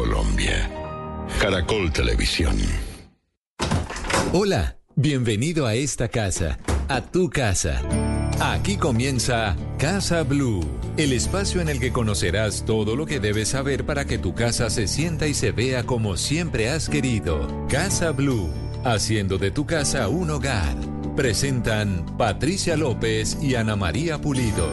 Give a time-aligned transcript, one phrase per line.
[0.00, 0.66] Colombia.
[1.42, 2.56] Caracol Televisión.
[4.32, 7.82] Hola, bienvenido a esta casa, a tu casa.
[8.40, 10.66] Aquí comienza Casa Blue,
[10.96, 14.70] el espacio en el que conocerás todo lo que debes saber para que tu casa
[14.70, 17.66] se sienta y se vea como siempre has querido.
[17.68, 18.48] Casa Blue,
[18.86, 20.76] haciendo de tu casa un hogar.
[21.14, 24.66] Presentan Patricia López y Ana María Pulido.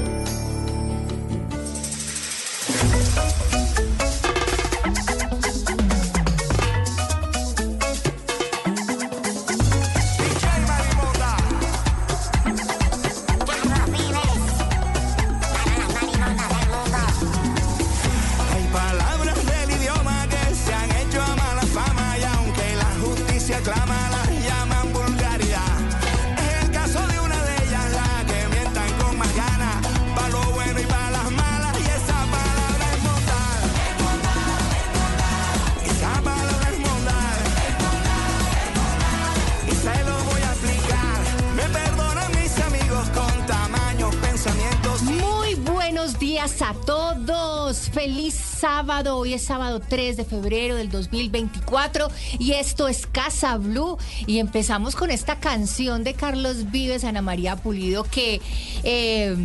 [48.88, 52.08] Hoy es sábado 3 de febrero del 2024
[52.40, 53.98] y esto es Casa Blue.
[54.28, 58.40] Y empezamos con esta canción de Carlos Vives, Ana María Pulido, que...
[58.84, 59.36] eh,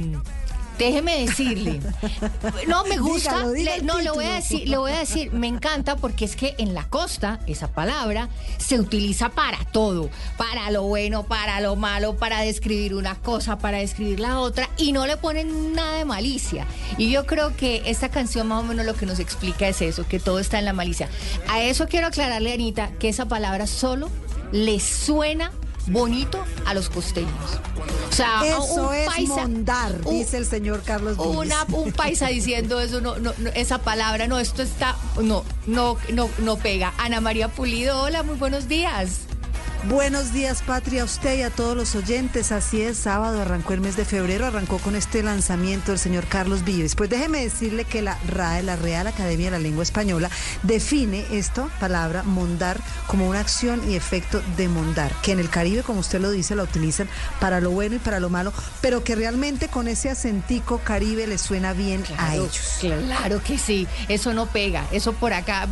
[0.85, 1.81] Déjeme decirle,
[2.69, 5.47] no me gusta, Dígalo, le- no le voy a decir, le voy a decir, me
[5.47, 10.83] encanta porque es que en la costa esa palabra se utiliza para todo, para lo
[10.83, 15.17] bueno, para lo malo, para describir una cosa, para describir la otra y no le
[15.17, 16.67] ponen nada de malicia.
[16.99, 20.07] Y yo creo que esta canción más o menos lo que nos explica es eso,
[20.07, 21.09] que todo está en la malicia.
[21.49, 24.11] A eso quiero aclararle, Anita, que esa palabra solo
[24.51, 25.53] le suena
[25.89, 27.31] bonito a los costeños.
[28.09, 32.29] O sea, Eso un es paisa- mondar, un- dice el señor Carlos una, un paisa
[32.29, 36.93] diciendo eso, no, no, no, esa palabra, no, esto está, no, no, no, no pega.
[36.99, 39.21] Ana María Pulido, hola, muy buenos días.
[39.89, 42.53] Buenos días, Patria, a usted y a todos los oyentes.
[42.53, 46.65] Así es, sábado arrancó el mes de febrero, arrancó con este lanzamiento del señor Carlos
[46.65, 46.95] Vives.
[46.95, 50.31] Pues déjeme decirle que la RAE, la Real Academia de la Lengua Española,
[50.63, 55.83] define esta palabra mondar como una acción y efecto de mondar, que en el Caribe,
[55.83, 57.09] como usted lo dice, la utilizan
[57.41, 61.39] para lo bueno y para lo malo, pero que realmente con ese acentico Caribe le
[61.39, 62.79] suena bien a ellos.
[62.79, 65.67] Claro que sí, eso no pega, eso por acá,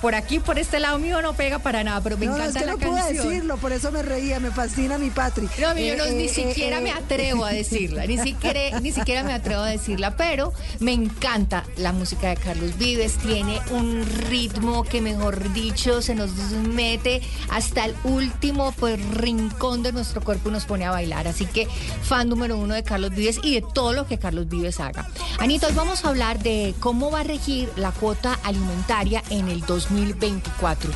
[0.00, 2.64] por, aquí, por este lado mío no pega para nada, pero me no, encanta es
[2.64, 3.47] que la no canción.
[3.48, 5.48] Decirlo, por eso me reía, me fascina mi Patri.
[5.58, 8.80] No, yo no, Eh, ni eh, siquiera eh, me eh, atrevo a decirla, ni siquiera,
[8.80, 13.60] ni siquiera me atrevo a decirla, pero me encanta la música de Carlos Vives, tiene
[13.70, 16.30] un ritmo que mejor dicho se nos
[16.74, 21.46] mete hasta el último pues, rincón de nuestro cuerpo y nos pone a bailar, así
[21.46, 21.68] que
[22.02, 25.08] fan número uno de Carlos Vives y de todo lo que Carlos Vives haga.
[25.38, 29.60] Anita, hoy vamos a hablar de cómo va a regir la cuota alimentaria en el
[29.62, 30.90] 2024.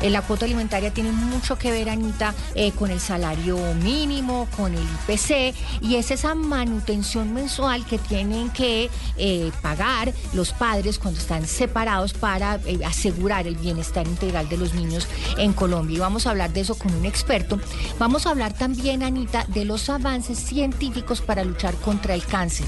[0.00, 1.88] Eh, la cuota alimentaria tiene mucho que ver,
[2.54, 8.50] Eh, con el salario mínimo, con el IPC, y es esa manutención mensual que tienen
[8.50, 14.58] que eh, pagar los padres cuando están separados para eh, asegurar el bienestar integral de
[14.58, 15.96] los niños en Colombia.
[15.96, 17.58] Y vamos a hablar de eso con un experto.
[17.98, 22.66] Vamos a hablar también, Anita, de los avances científicos para luchar contra el cáncer,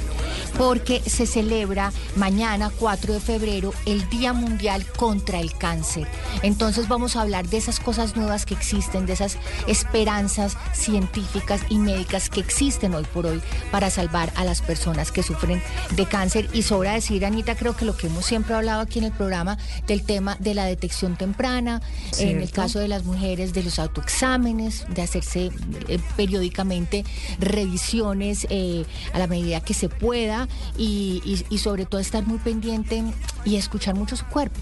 [0.56, 6.06] porque se celebra mañana, 4 de febrero, el Día Mundial contra el Cáncer.
[6.42, 11.78] Entonces vamos a hablar de esas cosas nuevas que existen, de esas esperanzas científicas y
[11.78, 15.62] médicas que existen hoy por hoy para salvar a las personas que sufren
[15.96, 16.48] de cáncer.
[16.52, 19.58] Y sobra decir, Anita, creo que lo que hemos siempre hablado aquí en el programa
[19.86, 21.82] del tema de la detección temprana,
[22.18, 25.50] en el caso de las mujeres, de los autoexámenes, de hacerse
[25.88, 27.04] eh, periódicamente
[27.38, 30.48] revisiones eh, a la medida que se pueda
[30.78, 33.02] y, y- y sobre todo estar muy pendiente
[33.44, 34.60] y escuchar mucho su cuerpo.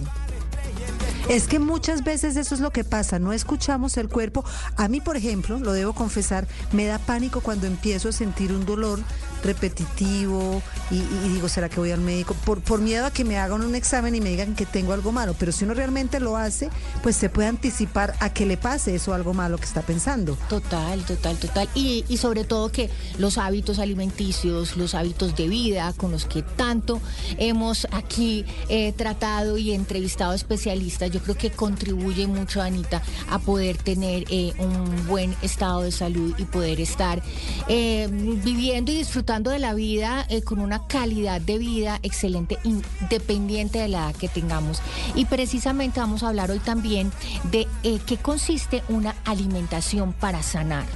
[1.28, 4.44] Es que muchas veces eso es lo que pasa, no escuchamos el cuerpo.
[4.76, 8.64] A mí, por ejemplo, lo debo confesar, me da pánico cuando empiezo a sentir un
[8.64, 9.00] dolor
[9.42, 12.34] repetitivo y, digo, ¿será que voy al médico?
[12.44, 15.12] Por, por miedo a que me hagan un examen y me digan que tengo algo
[15.12, 15.34] malo.
[15.38, 16.70] Pero si uno realmente lo hace,
[17.02, 20.36] pues se puede anticipar a que le pase eso algo malo que está pensando.
[20.48, 21.68] Total, total, total.
[21.74, 26.42] Y, y sobre todo que los hábitos alimenticios, los hábitos de vida con los que
[26.42, 27.00] tanto
[27.36, 33.76] hemos aquí eh, tratado y entrevistado especialistas, yo creo que contribuye mucho, Anita, a poder
[33.76, 37.22] tener eh, un buen estado de salud y poder estar
[37.68, 43.78] eh, viviendo y disfrutando de la vida eh, con una calidad de vida excelente, independiente
[43.78, 44.80] de la edad que tengamos.
[45.14, 47.12] Y precisamente vamos a hablar hoy también
[47.50, 50.86] de eh, qué consiste una alimentación para sanar.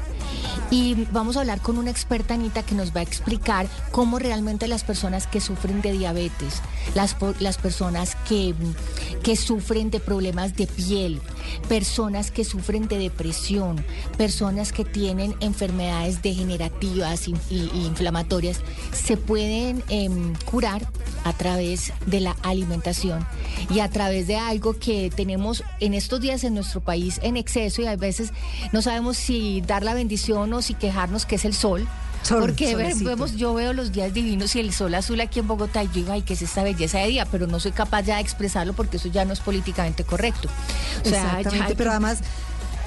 [0.70, 4.68] Y vamos a hablar con una experta, Anita, que nos va a explicar cómo realmente
[4.68, 6.62] las personas que sufren de diabetes,
[6.94, 8.54] las, las personas que,
[9.22, 11.20] que sufren de problemas de piel,
[11.68, 13.84] personas que sufren de depresión,
[14.16, 17.34] personas que tienen enfermedades degenerativas y,
[17.74, 18.60] inflamatorias,
[18.92, 20.86] se pueden em, curar
[21.24, 23.26] a través de la alimentación
[23.70, 27.82] y a través de algo que tenemos en estos días en nuestro país en exceso
[27.82, 28.32] y a veces
[28.72, 31.86] no sabemos si dar la bendición si quejarnos que es el sol.
[32.28, 35.88] porque vemos, yo veo los días divinos y el sol azul aquí en Bogotá y
[35.88, 38.22] yo digo, ay, que es esta belleza de día, pero no soy capaz ya de
[38.22, 40.48] expresarlo porque eso ya no es políticamente correcto.
[41.04, 42.22] Exactamente, pero además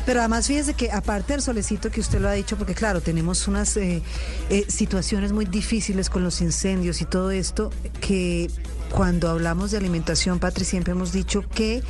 [0.06, 3.48] pero además fíjese que aparte del solecito que usted lo ha dicho, porque claro, tenemos
[3.48, 4.04] unas eh,
[4.50, 8.52] eh, situaciones muy difíciles con los incendios y todo esto, que
[8.92, 11.84] cuando hablamos de alimentación, Patri, siempre hemos dicho que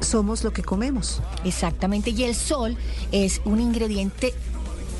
[0.00, 1.22] somos lo que comemos.
[1.44, 2.76] Exactamente, y el sol
[3.12, 4.34] es un ingrediente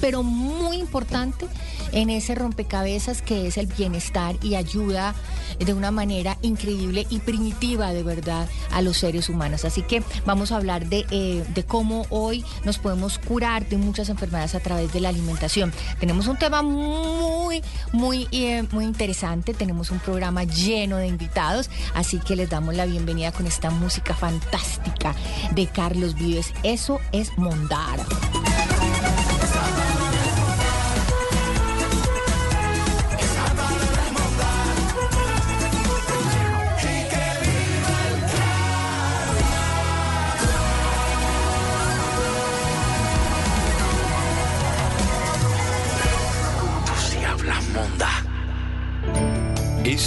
[0.01, 1.47] pero muy importante
[1.93, 5.15] en ese rompecabezas que es el bienestar y ayuda
[5.59, 9.65] de una manera increíble y primitiva de verdad a los seres humanos.
[9.65, 14.09] Así que vamos a hablar de, eh, de cómo hoy nos podemos curar de muchas
[14.09, 15.73] enfermedades a través de la alimentación.
[15.99, 17.63] Tenemos un tema muy,
[17.93, 19.55] muy, eh, muy interesante.
[19.55, 24.15] Tenemos un programa lleno de invitados, así que les damos la bienvenida con esta música
[24.15, 25.15] fantástica
[25.55, 26.53] de Carlos Vives.
[26.63, 28.05] Eso es Mondara.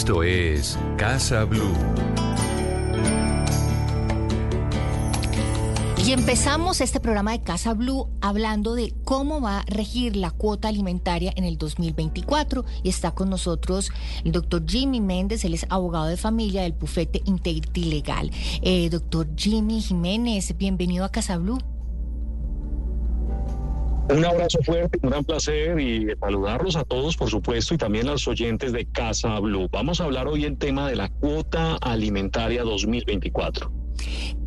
[0.04, 1.74] Esto es Casa Blue.
[6.06, 10.68] Y empezamos este programa de Casa Blue hablando de cómo va a regir la cuota
[10.68, 12.66] alimentaria en el 2024.
[12.84, 13.94] Y está con nosotros
[14.26, 18.30] el doctor Jimmy Méndez, él es abogado de familia del bufete Integrity Legal.
[18.62, 21.60] Eh, doctor Jimmy Jiménez, bienvenido a Casa Blue.
[24.10, 28.12] Un abrazo fuerte, un gran placer y saludarlos a todos, por supuesto, y también a
[28.12, 29.70] los oyentes de Casa Blue.
[29.72, 33.72] Vamos a hablar hoy el tema de la cuota alimentaria 2024.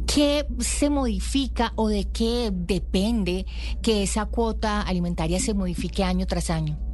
[0.06, 3.47] ¿Qué se modifica o de qué depende
[3.82, 6.85] que esa cuota alimentaria se modifique año tras año?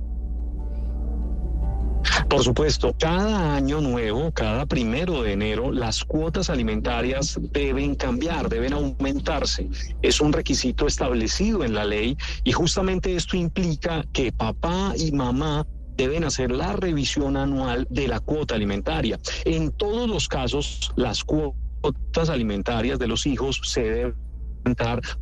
[2.28, 8.72] Por supuesto, cada año nuevo, cada primero de enero, las cuotas alimentarias deben cambiar, deben
[8.72, 9.68] aumentarse.
[10.02, 15.66] Es un requisito establecido en la ley y justamente esto implica que papá y mamá
[15.96, 19.18] deben hacer la revisión anual de la cuota alimentaria.
[19.44, 24.31] En todos los casos, las cuotas alimentarias de los hijos se deben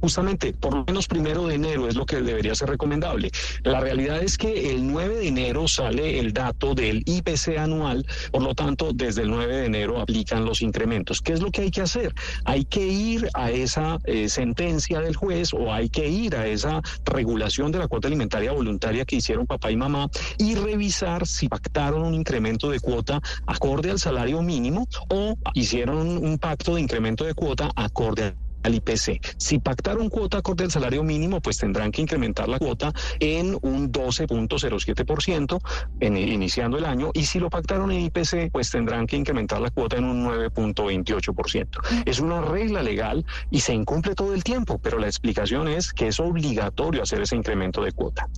[0.00, 3.30] justamente por lo menos primero de enero es lo que debería ser recomendable.
[3.62, 8.42] La realidad es que el 9 de enero sale el dato del IPC anual, por
[8.42, 11.20] lo tanto desde el 9 de enero aplican los incrementos.
[11.20, 12.14] ¿Qué es lo que hay que hacer?
[12.44, 16.80] Hay que ir a esa eh, sentencia del juez o hay que ir a esa
[17.04, 20.08] regulación de la cuota alimentaria voluntaria que hicieron papá y mamá
[20.38, 26.38] y revisar si pactaron un incremento de cuota acorde al salario mínimo o hicieron un
[26.38, 29.20] pacto de incremento de cuota acorde al al IPC.
[29.36, 33.92] Si pactaron cuota acorde al salario mínimo, pues tendrán que incrementar la cuota en un
[33.92, 35.58] 12.07%
[36.00, 39.70] en, iniciando el año y si lo pactaron en IPC, pues tendrán que incrementar la
[39.70, 42.04] cuota en un 9.28%.
[42.04, 46.08] Es una regla legal y se incumple todo el tiempo, pero la explicación es que
[46.08, 48.28] es obligatorio hacer ese incremento de cuota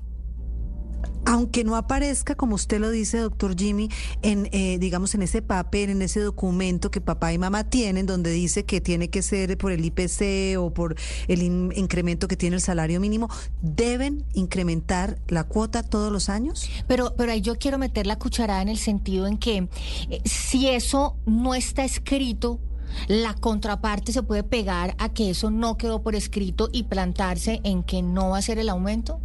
[1.24, 3.88] aunque no aparezca, como usted lo dice, doctor Jimmy,
[4.22, 8.30] en, eh, digamos, en ese papel, en ese documento que papá y mamá tienen, donde
[8.30, 10.96] dice que tiene que ser por el IPC o por
[11.28, 13.28] el incremento que tiene el salario mínimo,
[13.60, 16.68] ¿deben incrementar la cuota todos los años?
[16.86, 19.68] Pero, pero ahí yo quiero meter la cucharada en el sentido en que
[20.10, 22.60] eh, si eso no está escrito,
[23.08, 27.82] la contraparte se puede pegar a que eso no quedó por escrito y plantarse en
[27.82, 29.20] que no va a ser el aumento.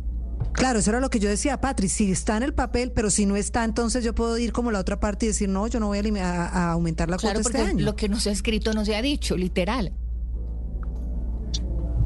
[0.53, 3.25] Claro, eso era lo que yo decía, Patri, si está en el papel, pero si
[3.25, 5.87] no está, entonces yo puedo ir como la otra parte y decir, no, yo no
[5.87, 7.85] voy a, aumentar la cuota este año.
[7.85, 9.93] Lo que no se ha escrito no se ha dicho, literal.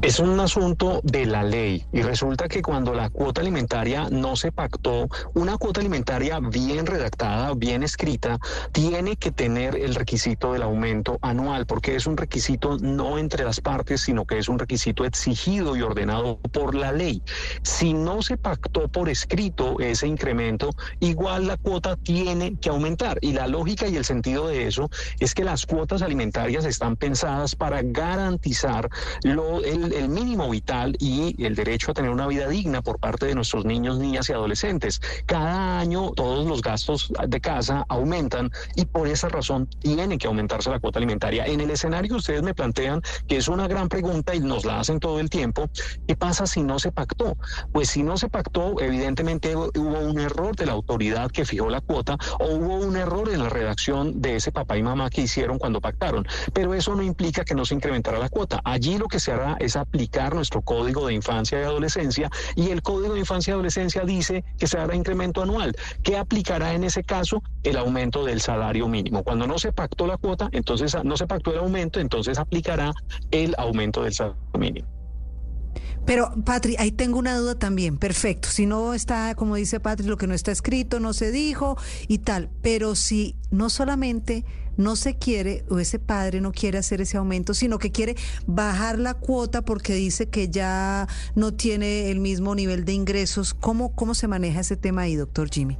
[0.02, 4.50] Es un asunto de la ley y resulta que cuando la cuota alimentaria no se
[4.50, 8.40] pactó, una cuota alimentaria bien redactada, bien escrita,
[8.72, 13.60] tiene que tener el requisito del aumento anual, porque es un requisito no entre las
[13.60, 17.22] partes, sino que es un requisito exigido y ordenado por la ley.
[17.62, 23.18] Si no se pactó por escrito ese incremento, igual la cuota tiene que aumentar.
[23.20, 24.90] Y la lógica y el sentido de eso
[25.20, 28.90] es que las cuotas alimentarias están pensadas para garantizar
[29.22, 33.26] lo, el, el mínimo vital y el derecho a tener una vida digna por parte
[33.26, 35.00] de nuestros niños, niñas y adolescentes.
[35.26, 40.70] Cada año todos los gastos de casa aumentan y por esa razón tiene que aumentarse
[40.70, 41.44] la cuota alimentaria.
[41.46, 44.80] En el escenario que ustedes me plantean, que es una gran pregunta y nos la
[44.80, 45.68] hacen todo el tiempo,
[46.06, 47.36] ¿qué pasa si no se pactó?
[47.72, 51.80] Pues si no se pactó, evidentemente hubo un error de la autoridad que fijó la
[51.80, 55.58] cuota o hubo un error en la redacción de ese papá y mamá que hicieron
[55.58, 56.26] cuando pactaron.
[56.52, 58.60] Pero eso no implica que no se incrementará la cuota.
[58.64, 62.82] Allí lo que se hará es aplicar nuestro código de infancia y adolescencia y el
[62.82, 65.74] código de infancia y adolescencia dice que se hará incremento anual.
[66.02, 67.42] ¿Qué aplicará en ese caso?
[67.62, 69.22] El aumento del salario mínimo.
[69.22, 72.92] Cuando no se pactó la cuota, entonces no se pactó el aumento, entonces aplicará
[73.30, 74.88] el aumento del salario mínimo.
[76.04, 77.96] Pero, Patri, ahí tengo una duda también.
[77.96, 78.48] Perfecto.
[78.48, 81.76] Si no está, como dice Patri, lo que no está escrito, no se dijo
[82.08, 82.50] y tal.
[82.60, 84.44] Pero si no solamente
[84.76, 88.98] no se quiere o ese padre no quiere hacer ese aumento, sino que quiere bajar
[88.98, 94.14] la cuota porque dice que ya no tiene el mismo nivel de ingresos, ¿cómo, cómo
[94.14, 95.78] se maneja ese tema ahí, doctor Jimmy?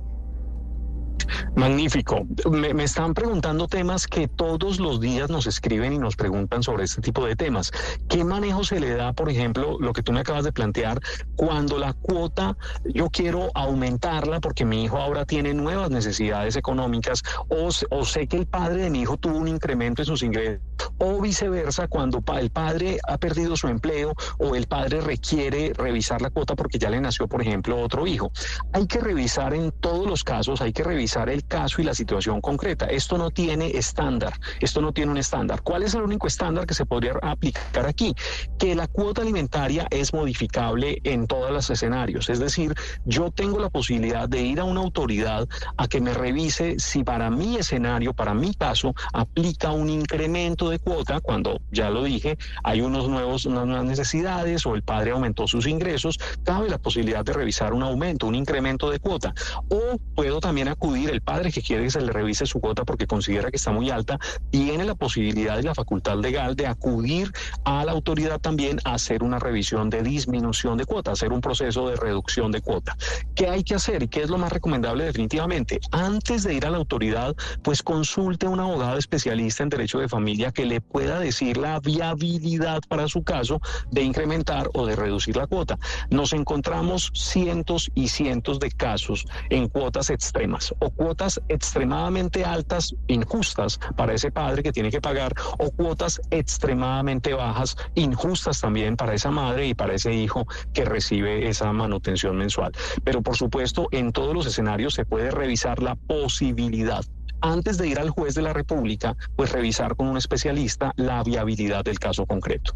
[1.56, 2.26] Magnífico.
[2.50, 7.00] Me, están preguntando temas que todos los días nos escriben y nos preguntan sobre este
[7.00, 7.70] tipo de temas.
[8.08, 11.00] ¿Qué manejo se le da, por ejemplo, lo que tú me acabas de plantear,
[11.36, 17.68] cuando la cuota yo quiero aumentarla porque mi hijo ahora tiene nuevas necesidades económicas o,
[17.90, 20.60] o sé que el padre de mi hijo tuvo un incremento en sus ingresos
[20.98, 26.30] o viceversa cuando el padre ha perdido su empleo o el padre requiere revisar la
[26.30, 28.30] cuota porque ya le nació, por ejemplo, otro hijo?
[28.72, 32.40] Hay que revisar en todos los casos, hay que revisar el caso y la situación
[32.40, 32.86] concreta.
[32.86, 35.62] Esto no tiene estándar, esto no tiene un estándar.
[35.62, 38.14] ¿Cuál es el único estándar que se podría aplicar aquí?
[38.58, 42.28] Que la cuota alimentaria es modificable en todos los escenarios.
[42.28, 42.74] Es decir,
[43.04, 47.30] yo tengo la posibilidad de ir a una autoridad a que me revise si para
[47.30, 52.80] mi escenario, para mi caso, aplica un incremento de cuota, cuando ya lo dije, hay
[52.80, 57.32] unos nuevos, unas nuevas necesidades o el padre aumentó sus ingresos, cabe la posibilidad de
[57.32, 59.34] revisar un aumento, un incremento de cuota.
[59.68, 63.06] O puedo también acudir el padre que quiere que se le revise su cuota porque
[63.06, 64.18] considera que está muy alta,
[64.50, 67.32] tiene la posibilidad y la facultad legal de acudir
[67.64, 71.88] a la autoridad también a hacer una revisión de disminución de cuota, hacer un proceso
[71.88, 72.96] de reducción de cuota.
[73.34, 75.80] ¿Qué hay que hacer y qué es lo más recomendable definitivamente?
[75.90, 80.08] Antes de ir a la autoridad, pues consulte a un abogado especialista en derecho de
[80.08, 85.36] familia que le pueda decir la viabilidad para su caso de incrementar o de reducir
[85.36, 85.78] la cuota.
[86.10, 93.80] Nos encontramos cientos y cientos de casos en cuotas extremas o cuotas extremadamente altas, injustas
[93.96, 99.32] para ese padre que tiene que pagar, o cuotas extremadamente bajas, injustas también para esa
[99.32, 102.70] madre y para ese hijo que recibe esa manutención mensual.
[103.02, 107.04] Pero por supuesto, en todos los escenarios se puede revisar la posibilidad
[107.40, 111.82] antes de ir al juez de la República, pues revisar con un especialista la viabilidad
[111.82, 112.74] del caso concreto.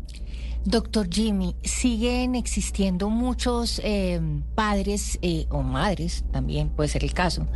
[0.64, 4.20] Doctor Jimmy, siguen existiendo muchos eh,
[4.54, 7.46] padres eh, o madres, también puede ser el caso,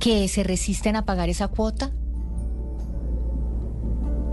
[0.00, 1.92] que se resisten a pagar esa cuota.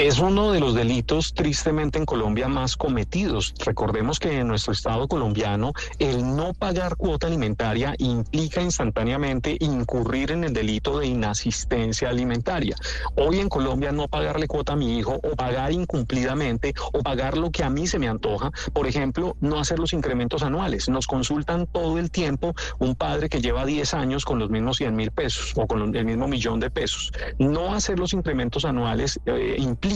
[0.01, 3.53] Es uno de los delitos tristemente en Colombia más cometidos.
[3.63, 10.43] Recordemos que en nuestro Estado colombiano el no pagar cuota alimentaria implica instantáneamente incurrir en
[10.43, 12.75] el delito de inasistencia alimentaria.
[13.15, 17.51] Hoy en Colombia no pagarle cuota a mi hijo o pagar incumplidamente o pagar lo
[17.51, 20.89] que a mí se me antoja, por ejemplo, no hacer los incrementos anuales.
[20.89, 24.95] Nos consultan todo el tiempo un padre que lleva 10 años con los mismos 100
[24.95, 27.11] mil pesos o con el mismo millón de pesos.
[27.37, 29.90] No hacer los incrementos anuales eh, implica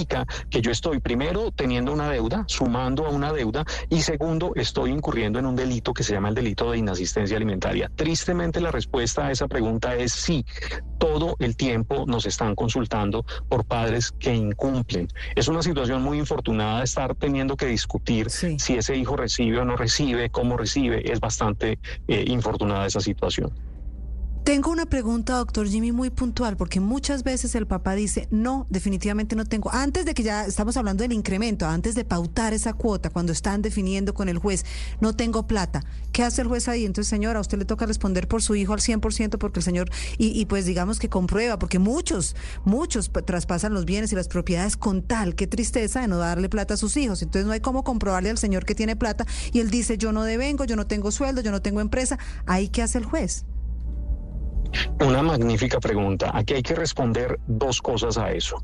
[0.50, 5.40] que yo estoy primero teniendo una deuda, sumando a una deuda, y segundo, estoy incurriendo
[5.40, 7.90] en un delito que se llama el delito de inasistencia alimentaria.
[7.96, 10.46] Tristemente la respuesta a esa pregunta es sí.
[10.98, 15.08] Todo el tiempo nos están consultando por padres que incumplen.
[15.36, 19.78] Es una situación muy infortunada estar teniendo que discutir si ese hijo recibe o no
[19.78, 21.10] recibe, cómo recibe.
[21.12, 23.54] Es bastante eh, infortunada esa situación.
[24.46, 29.36] Tengo una pregunta, doctor Jimmy, muy puntual, porque muchas veces el papá dice, no, definitivamente
[29.36, 29.74] no tengo.
[29.74, 33.64] Antes de que ya estamos hablando del incremento, antes de pautar esa cuota, cuando están
[33.64, 34.64] definiendo con el juez,
[35.02, 35.84] no tengo plata.
[36.12, 36.86] ¿Qué hace el juez ahí?
[36.86, 39.90] Entonces, señora, a usted le toca responder por su hijo al 100% porque el señor,
[40.20, 42.36] y, y pues digamos que comprueba, porque muchos,
[42.66, 46.76] muchos traspasan los bienes y las propiedades con tal, qué tristeza de no darle plata
[46.76, 47.24] a sus hijos.
[47.24, 50.24] Entonces, no hay cómo comprobarle al señor que tiene plata y él dice, yo no
[50.24, 52.20] devengo, yo no tengo sueldo, yo no tengo empresa.
[52.46, 53.44] ¿Ahí qué hace el juez?
[55.00, 56.32] Una magnífica pregunta.
[56.34, 58.62] Aquí hay que responder dos cosas a eso.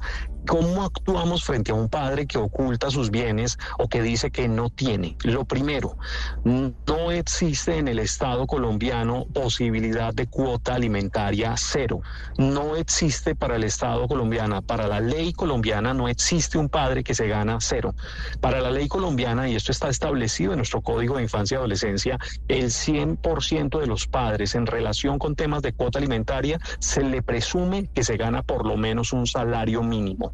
[0.47, 4.69] ¿Cómo actuamos frente a un padre que oculta sus bienes o que dice que no
[4.69, 5.15] tiene?
[5.23, 5.97] Lo primero,
[6.43, 12.01] no existe en el Estado colombiano posibilidad de cuota alimentaria cero.
[12.37, 17.13] No existe para el Estado colombiano, para la ley colombiana no existe un padre que
[17.13, 17.93] se gana cero.
[18.39, 22.17] Para la ley colombiana, y esto está establecido en nuestro Código de Infancia y Adolescencia,
[22.47, 27.89] el 100% de los padres en relación con temas de cuota alimentaria se le presume
[27.93, 30.33] que se gana por lo menos un salario mínimo.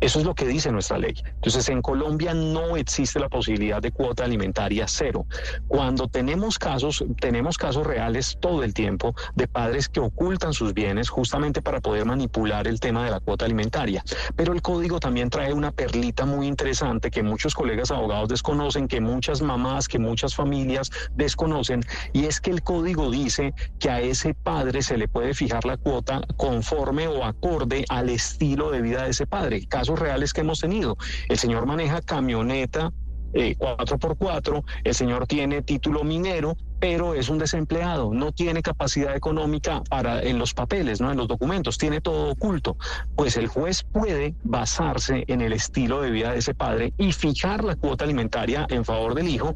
[0.00, 1.14] Eso es lo que dice nuestra ley.
[1.26, 5.26] Entonces, en Colombia no existe la posibilidad de cuota alimentaria cero.
[5.66, 11.08] Cuando tenemos casos, tenemos casos reales todo el tiempo de padres que ocultan sus bienes
[11.08, 14.04] justamente para poder manipular el tema de la cuota alimentaria.
[14.36, 19.00] Pero el código también trae una perlita muy interesante que muchos colegas abogados desconocen, que
[19.00, 21.82] muchas mamás, que muchas familias desconocen,
[22.12, 25.76] y es que el código dice que a ese padre se le puede fijar la
[25.76, 29.66] cuota conforme o acorde al estilo de vida de ese padre.
[29.84, 30.96] Caso reales que hemos tenido.
[31.28, 32.90] El señor maneja camioneta
[33.34, 39.82] eh, 4x4, el señor tiene título minero, pero es un desempleado, no tiene capacidad económica
[39.88, 42.76] para en los papeles, no en los documentos, tiene todo oculto.
[43.16, 47.64] Pues el juez puede basarse en el estilo de vida de ese padre y fijar
[47.64, 49.54] la cuota alimentaria en favor del hijo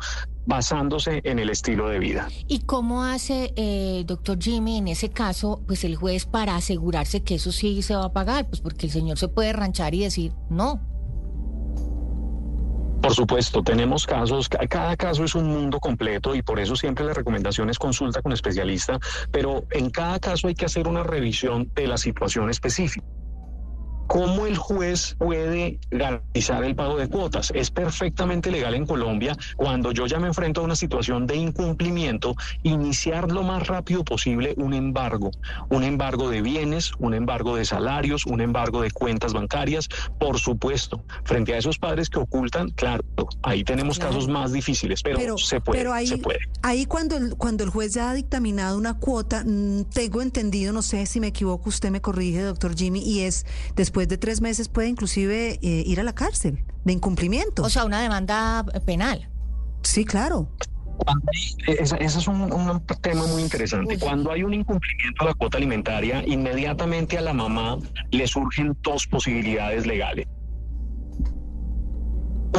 [0.48, 2.28] basándose en el estilo de vida.
[2.48, 7.34] ¿Y cómo hace, eh, doctor Jimmy, en ese caso, pues el juez para asegurarse que
[7.34, 8.48] eso sí se va a pagar?
[8.48, 10.80] Pues porque el señor se puede ranchar y decir, no,
[13.00, 17.14] por supuesto, tenemos casos, cada caso es un mundo completo y por eso siempre la
[17.14, 18.98] recomendación es consulta con especialista,
[19.30, 23.06] pero en cada caso hay que hacer una revisión de la situación específica.
[24.08, 27.52] ¿Cómo el juez puede garantizar el pago de cuotas?
[27.54, 32.34] Es perfectamente legal en Colombia cuando yo ya me enfrento a una situación de incumplimiento,
[32.62, 35.30] iniciar lo más rápido posible un embargo,
[35.68, 39.88] un embargo de bienes, un embargo de salarios, un embargo de cuentas bancarias,
[40.18, 41.04] por supuesto.
[41.24, 43.04] Frente a esos padres que ocultan, claro,
[43.42, 45.80] ahí tenemos casos más difíciles, pero, se puede.
[45.80, 46.40] Pero ahí, se puede.
[46.62, 50.80] ahí cuando, el, cuando el juez ya ha dictaminado una cuota, mm, tengo entendido, no
[50.80, 53.44] sé si me equivoco, usted me corrige, doctor Jimmy, y es
[53.76, 57.64] después después de tres meses puede inclusive eh, ir a la cárcel de incumplimiento.
[57.64, 59.28] O sea, una demanda penal.
[59.82, 60.48] Sí, claro.
[61.66, 63.98] Ese es un, un, tema muy interesante.
[63.98, 67.78] Cuando hay un incumplimiento de la cuota alimentaria, inmediatamente a la mamá
[68.12, 70.26] le surgen dos posibilidades legales.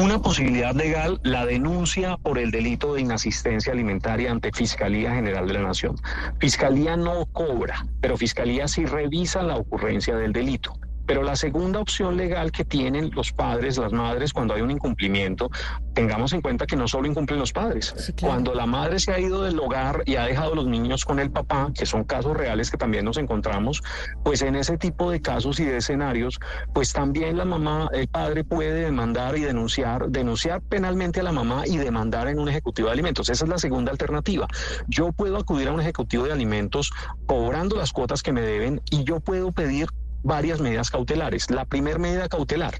[0.01, 5.53] Una posibilidad legal, la denuncia por el delito de inasistencia alimentaria ante Fiscalía General de
[5.53, 5.96] la Nación.
[6.40, 10.74] Fiscalía no cobra, pero Fiscalía sí revisa la ocurrencia del delito.
[11.09, 15.50] Pero la segunda opción legal que tienen los padres, las madres, cuando hay un incumplimiento,
[15.95, 18.13] tengamos en cuenta que no solo incumplen los padres.
[18.22, 21.19] Cuando la madre se ha ido del hogar y ha dejado a los niños con
[21.19, 23.81] el papá, que son casos reales que también nos encontramos,
[24.24, 26.39] pues en ese tipo de casos y de escenarios,
[26.75, 31.63] pues también la mamá, el padre puede demandar y denunciar, denunciar penalmente a la mamá
[31.65, 33.29] y demandar en un ejecutivo de alimentos.
[33.29, 34.45] Esa es la segunda alternativa.
[34.87, 36.91] Yo puedo acudir a un ejecutivo de alimentos
[37.25, 39.87] cobrando las cuotas que me deben y yo puedo pedir
[40.24, 41.50] varias medidas cautelares.
[41.50, 42.75] La primera medida cautelar,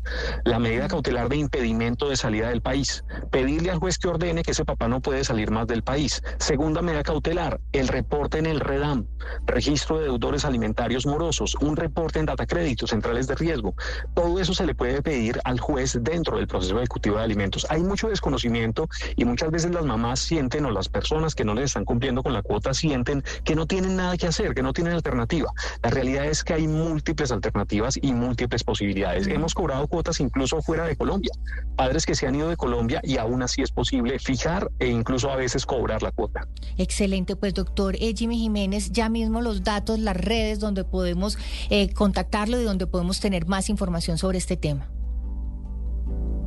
[0.45, 3.04] la medida cautelar de impedimento de salida del país.
[3.32, 6.21] Pedirle al juez que ordene que ese papá no puede salir más del país.
[6.38, 9.08] Segunda medida cautelar, el reporte en el REDAM,
[9.45, 13.73] registro de deudores alimentarios morosos, un reporte en data crédito, centrales de riesgo.
[14.13, 17.65] Todo eso se le puede pedir al juez dentro del proceso ejecutivo de alimentos.
[17.69, 21.65] Hay mucho desconocimiento y muchas veces las mamás sienten o las personas que no les
[21.65, 24.93] están cumpliendo con la cuota sienten que no tienen nada que hacer, que no tienen
[24.93, 25.51] alternativa.
[25.84, 29.27] La realidad es que hay múltiples alternativas y múltiples posibilidades.
[29.27, 31.32] Hemos cobrado cuotas incluso fuera de Colombia,
[31.75, 35.32] padres que se han ido de Colombia y aún así es posible fijar e incluso
[35.32, 36.47] a veces cobrar la cuota.
[36.77, 41.37] Excelente, pues doctor eh, Jimmy Jiménez, ya mismo los datos, las redes donde podemos
[41.69, 44.87] eh, contactarlo y donde podemos tener más información sobre este tema.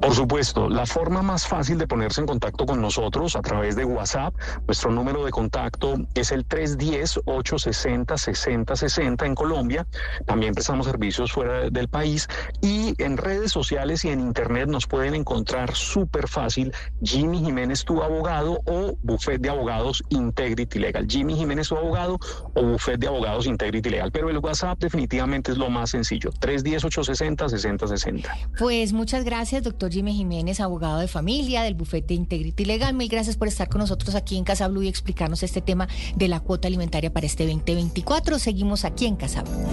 [0.02, 3.84] Por supuesto, la forma más fácil de ponerse en contacto con nosotros a través de
[3.84, 4.34] WhatsApp,
[4.66, 9.86] nuestro número de contacto es el 310-860-6060 en Colombia.
[10.26, 12.26] También prestamos servicios fuera del país
[12.60, 18.02] y en redes sociales y en internet nos pueden encontrar súper fácil Jimmy Jiménez tu
[18.02, 21.06] abogado o Buffet de Abogados Integrity Legal.
[21.08, 22.18] Jimmy Jiménez tu abogado
[22.54, 24.10] o Buffet de Abogados Integrity Legal.
[24.10, 26.32] Pero el WhatsApp definitivamente es lo más sencillo.
[26.40, 28.24] 310-860-6060.
[28.58, 32.94] Pues muchas gracias, doctor Jimmy Jiménez, abogado de familia del bufete Integrity Legal.
[32.94, 36.28] Mil gracias por estar con nosotros aquí en Casa Blue y explicarnos este tema de
[36.28, 38.38] la cuota alimentaria para este 2024.
[38.38, 39.66] Seguimos aquí en Casa Blue.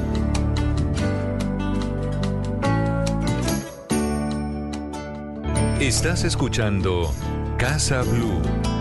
[5.80, 7.14] Estás escuchando
[7.58, 8.79] Casa Blue.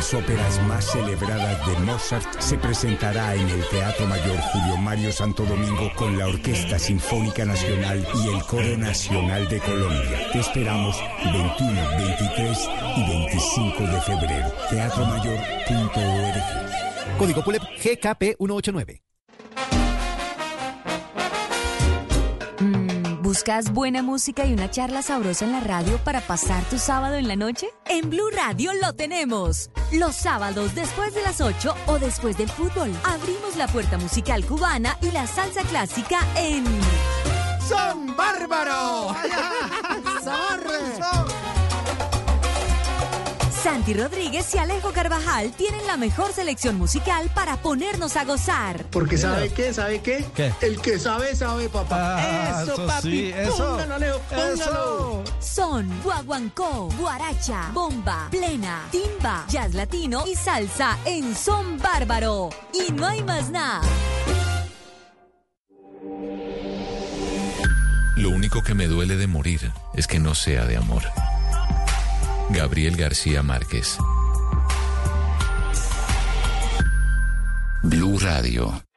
[0.00, 5.44] Las óperas más celebradas de Mozart se presentará en el Teatro Mayor Julio Mario Santo
[5.44, 10.30] Domingo con la Orquesta Sinfónica Nacional y el Coro Nacional de Colombia.
[10.32, 14.50] Te esperamos 21, 23 y 25 de febrero.
[14.70, 17.18] Teatromayor.org.
[17.18, 19.09] Código PULEP GKP 189.
[23.30, 27.28] ¿Buscas buena música y una charla sabrosa en la radio para pasar tu sábado en
[27.28, 27.68] la noche?
[27.88, 29.70] En Blue Radio lo tenemos.
[29.92, 34.98] Los sábados después de las 8 o después del fútbol, abrimos la puerta musical cubana
[35.00, 36.64] y la salsa clásica en...
[37.68, 39.14] ¡Son bárbaros!
[43.62, 48.86] Santi Rodríguez y Alejo Carvajal tienen la mejor selección musical para ponernos a gozar.
[48.90, 49.74] Porque ¿sabe qué?
[49.74, 50.24] ¿Sabe qué?
[50.34, 50.50] ¿Qué?
[50.62, 52.16] El que sabe, sabe, papá.
[52.18, 53.10] Ah, eso, eso papi.
[53.10, 53.56] sí, eso.
[53.72, 54.54] Póngalo, Alejo, póngalo.
[54.54, 55.24] Eso.
[55.40, 62.48] Son guaguancó, guaracha, bomba, plena, timba, jazz latino y salsa en Son Bárbaro.
[62.72, 63.82] Y no hay más nada.
[68.16, 71.02] Lo único que me duele de morir es que no sea de amor.
[72.52, 73.96] Gabriel García Márquez.
[77.84, 78.89] Blue Radio.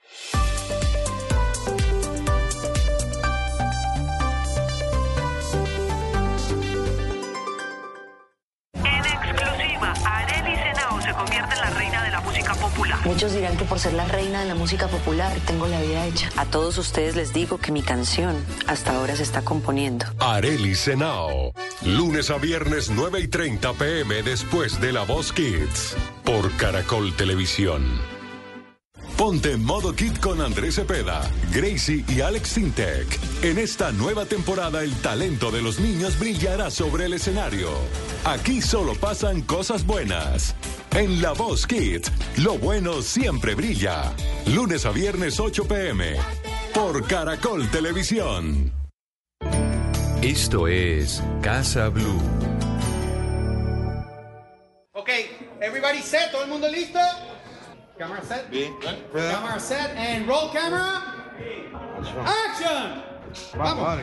[13.24, 16.30] Muchos dirán que por ser la reina de la música popular tengo la vida hecha.
[16.36, 18.36] A todos ustedes les digo que mi canción
[18.68, 20.06] hasta ahora se está componiendo.
[20.20, 21.54] Areli Senao.
[21.86, 25.96] Lunes a viernes 9 y 30 pm después de La Voz Kids.
[26.26, 27.86] Por Caracol Televisión.
[29.16, 31.22] Ponte en modo kit con Andrés Cepeda,
[31.54, 33.08] Gracie y Alex Sintec.
[33.42, 37.70] En esta nueva temporada el talento de los niños brillará sobre el escenario.
[38.26, 40.56] Aquí solo pasan cosas buenas.
[40.96, 42.12] En La Voz Kids,
[42.44, 44.14] lo bueno siempre brilla.
[44.46, 46.16] Lunes a viernes 8 pm.
[46.72, 48.72] Por Caracol Televisión.
[50.22, 52.22] Esto es Casa Blue.
[54.92, 55.10] Ok,
[55.62, 57.00] everybody set, todo el mundo listo.
[57.98, 58.48] Camera set.
[59.12, 61.02] Camera set and roll camera.
[62.24, 63.04] Action.
[63.58, 64.00] Vamos.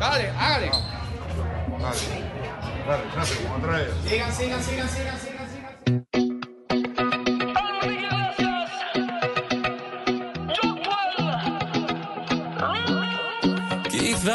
[0.00, 0.70] Dale, hágale.
[4.08, 5.31] Sigan, sigan, sigan, sigan, sigan, sigan.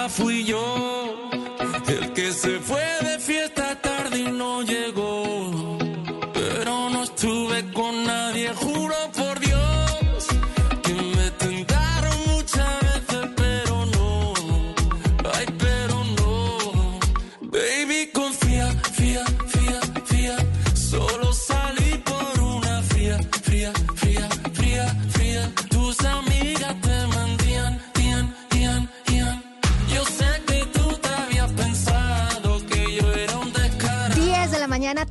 [0.09, 1.29] Fui yo
[1.87, 2.96] el que se fue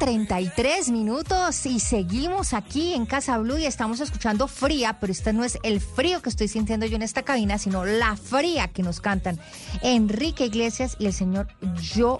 [0.06, 5.42] 33 minutos y seguimos aquí en Casa Blue y estamos escuchando Fría, pero este no
[5.42, 9.00] es el frío que estoy sintiendo yo en esta cabina, sino la fría que nos
[9.00, 9.40] cantan
[9.82, 11.48] Enrique Iglesias y el señor
[11.92, 12.18] Yo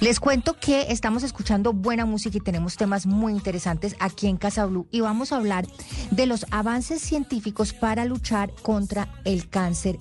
[0.00, 4.66] Les cuento que estamos escuchando buena música y tenemos temas muy interesantes aquí en Casa
[4.66, 5.66] Blue y vamos a hablar
[6.10, 9.98] de los avances científicos para luchar contra el cáncer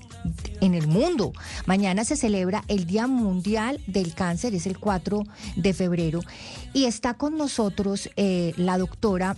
[0.61, 1.33] en el mundo.
[1.65, 5.23] Mañana se celebra el Día Mundial del Cáncer, es el 4
[5.55, 6.19] de febrero,
[6.73, 9.37] y está con nosotros eh, la doctora,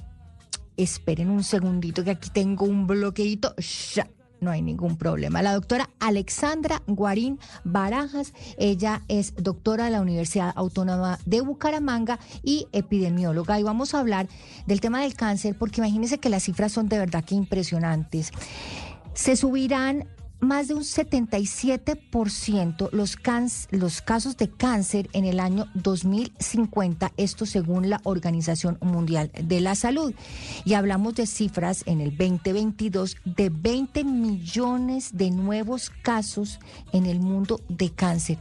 [0.76, 3.56] esperen un segundito que aquí tengo un bloqueito,
[3.94, 4.08] Ya,
[4.40, 5.42] no hay ningún problema.
[5.42, 12.68] La doctora Alexandra Guarín Barajas, ella es doctora de la Universidad Autónoma de Bucaramanga y
[12.72, 13.60] epidemióloga.
[13.60, 14.28] Y vamos a hablar
[14.66, 18.32] del tema del cáncer, porque imagínense que las cifras son de verdad que impresionantes.
[19.14, 20.08] Se subirán
[20.40, 27.46] más de un 77% los, cánc- los casos de cáncer en el año 2050, esto
[27.46, 30.14] según la Organización Mundial de la Salud.
[30.64, 36.60] Y hablamos de cifras en el 2022 de 20 millones de nuevos casos
[36.94, 38.38] en el mundo de cáncer.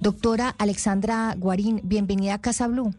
[0.00, 2.92] Doctora Alexandra Guarín, bienvenida a Casa Blue.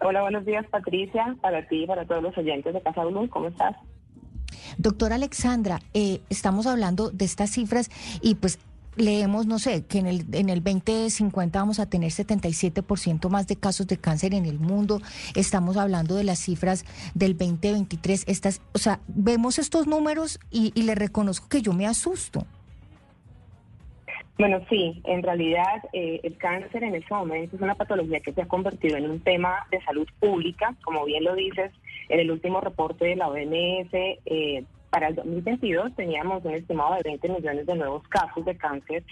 [0.00, 3.48] Hola, buenos días Patricia, para ti y para todos los oyentes de Casa Blue, ¿cómo
[3.48, 3.74] estás?
[4.78, 7.90] Doctora Alexandra, eh, estamos hablando de estas cifras
[8.20, 8.58] y pues
[8.96, 13.56] leemos, no sé, que en el, en el 2050 vamos a tener 77% más de
[13.56, 15.00] casos de cáncer en el mundo.
[15.34, 18.24] Estamos hablando de las cifras del 2023.
[18.26, 22.46] Estas, o sea, vemos estos números y, y le reconozco que yo me asusto.
[24.36, 28.42] Bueno, sí, en realidad eh, el cáncer en este momento es una patología que se
[28.42, 31.70] ha convertido en un tema de salud pública, como bien lo dices,
[32.08, 37.02] en el último reporte de la OMS eh, para el 2022 teníamos un estimado de
[37.02, 39.02] 20 millones de nuevos casos de cáncer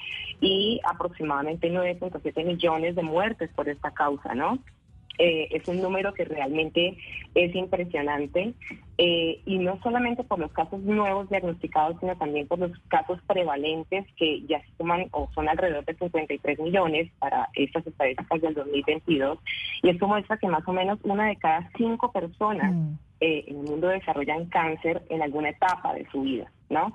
[0.41, 4.59] y aproximadamente 9.7 millones de muertes por esta causa, ¿no?
[5.19, 6.97] Eh, es un número que realmente
[7.35, 8.55] es impresionante
[8.99, 14.07] eh, y no solamente por los casos nuevos diagnosticados, sino también por los casos prevalentes
[14.17, 19.39] que ya se suman o son alrededor de 53 millones para estas estadísticas del 2022.
[19.83, 22.75] Y esto muestra que más o menos una de cada cinco personas
[23.21, 26.93] eh, en el mundo desarrollan cáncer en alguna etapa de su vida, ¿no?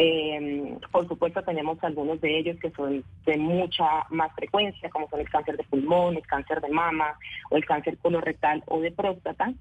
[0.00, 5.18] Eh, por supuesto tenemos algunos de ellos que son de mucha más frecuencia, como son
[5.18, 7.18] el cáncer de pulmón, el cáncer de mama
[7.50, 9.52] o el cáncer colorectal o de próstata.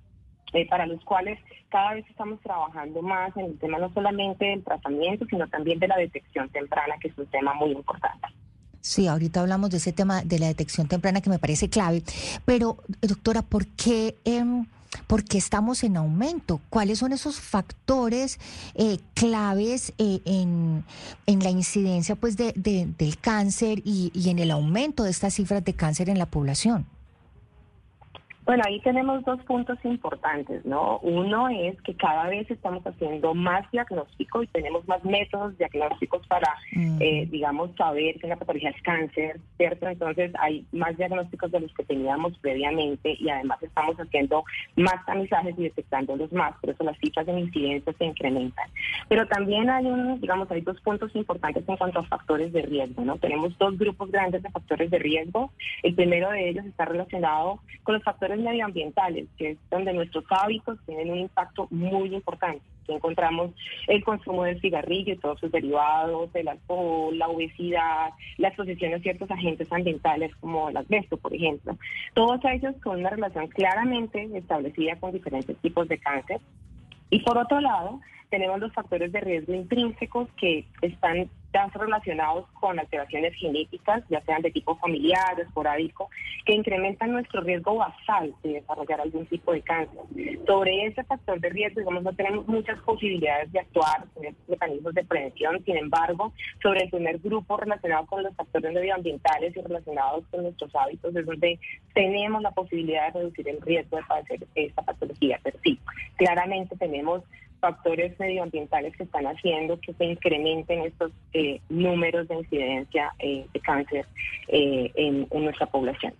[0.54, 4.64] Eh, para los cuales cada vez estamos trabajando más en el tema no solamente del
[4.64, 8.28] tratamiento, sino también de la detección temprana, que es un tema muy importante.
[8.80, 12.02] Sí, ahorita hablamos de ese tema de la detección temprana que me parece clave,
[12.46, 14.16] pero doctora, ¿por qué...
[14.24, 14.66] Em,
[15.08, 16.62] ¿Por qué estamos en aumento?
[16.70, 18.40] ¿Cuáles son esos factores
[18.76, 20.84] eh, claves eh, en,
[21.26, 25.74] la incidencia pues, de, del cáncer y, y en el aumento de estas cifras de
[25.74, 26.86] cáncer en la población?
[28.48, 31.00] Bueno, ahí tenemos dos puntos importantes, ¿no?
[31.00, 36.56] Uno es que cada vez estamos haciendo más diagnóstico y tenemos más métodos diagnósticos para,
[37.02, 39.90] eh, digamos, saber que la patología es cáncer, ¿cierto?
[39.90, 44.46] Entonces hay más diagnósticos de los que teníamos previamente y además estamos haciendo
[44.78, 48.70] más tamizajes y detectándolos más, por eso las cifras de incidencia se incrementan.
[49.10, 53.04] Pero también hay un, digamos, hay dos puntos importantes en cuanto a factores de riesgo,
[53.04, 53.18] ¿no?
[53.18, 55.52] Tenemos dos grupos grandes de factores de riesgo.
[55.84, 60.78] El primero de ellos está relacionado con los factores medioambientales, que es donde nuestros hábitos
[60.86, 62.62] tienen un impacto muy importante.
[62.84, 63.52] Aquí encontramos
[63.88, 69.00] el consumo del cigarrillo y todos sus derivados, el alcohol, la obesidad, la exposición a
[69.00, 71.78] ciertos agentes ambientales como el asbesto, por ejemplo.
[72.14, 76.40] Todos ellos con una relación claramente establecida con diferentes tipos de cáncer.
[77.10, 81.30] Y por otro lado, tenemos los factores de riesgo intrínsecos que están
[81.74, 86.08] relacionados con alteraciones genéticas, ya sean de tipo familiar, esporádico,
[86.46, 90.02] que incrementan nuestro riesgo basal de desarrollar algún tipo de cáncer.
[90.46, 95.04] Sobre ese factor de riesgo, digamos, no tenemos muchas posibilidades de actuar, tener mecanismos de
[95.04, 100.44] prevención, sin embargo, sobre el primer grupo relacionado con los factores medioambientales y relacionados con
[100.44, 101.60] nuestros hábitos, es donde
[101.96, 105.40] tenemos la posibilidad de reducir el riesgo de padecer esta patología.
[105.42, 105.80] Pero sí,
[106.18, 107.24] claramente tenemos
[107.60, 113.60] factores medioambientales que están haciendo que se incrementen estos eh, números de incidencia eh, de
[113.60, 114.06] cáncer
[114.48, 116.14] eh, en, en nuestra población.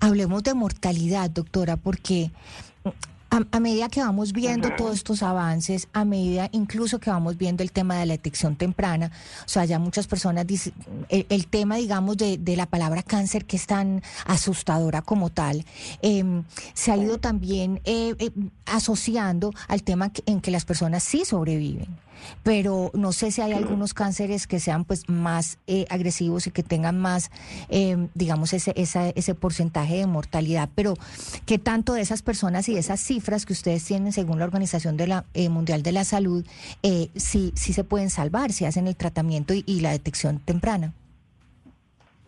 [0.00, 2.30] Hablemos de mortalidad, doctora, porque
[3.30, 7.70] a, medida que vamos viendo todos estos avances, a medida incluso que vamos viendo el
[7.70, 9.10] tema de la detección temprana,
[9.46, 10.74] o sea, ya muchas personas dicen,
[11.08, 15.64] el, tema, digamos, de, de, la palabra cáncer que es tan asustadora como tal,
[16.02, 18.30] em, se ha ido también eh, eh,
[18.66, 21.88] asociando al tema en que las personas sí sobreviven
[22.42, 26.62] pero no sé si hay algunos cánceres que sean pues más eh, agresivos y que
[26.62, 27.30] tengan más,
[27.68, 30.68] eh, digamos, ese, ese porcentaje de mortalidad.
[30.74, 30.94] Pero,
[31.46, 34.96] ¿qué tanto de esas personas y de esas cifras que ustedes tienen según la Organización
[34.96, 36.44] de la, eh, Mundial de la Salud,
[37.16, 40.92] sí, sí se pueden salvar si hacen el tratamiento y la detección temprana?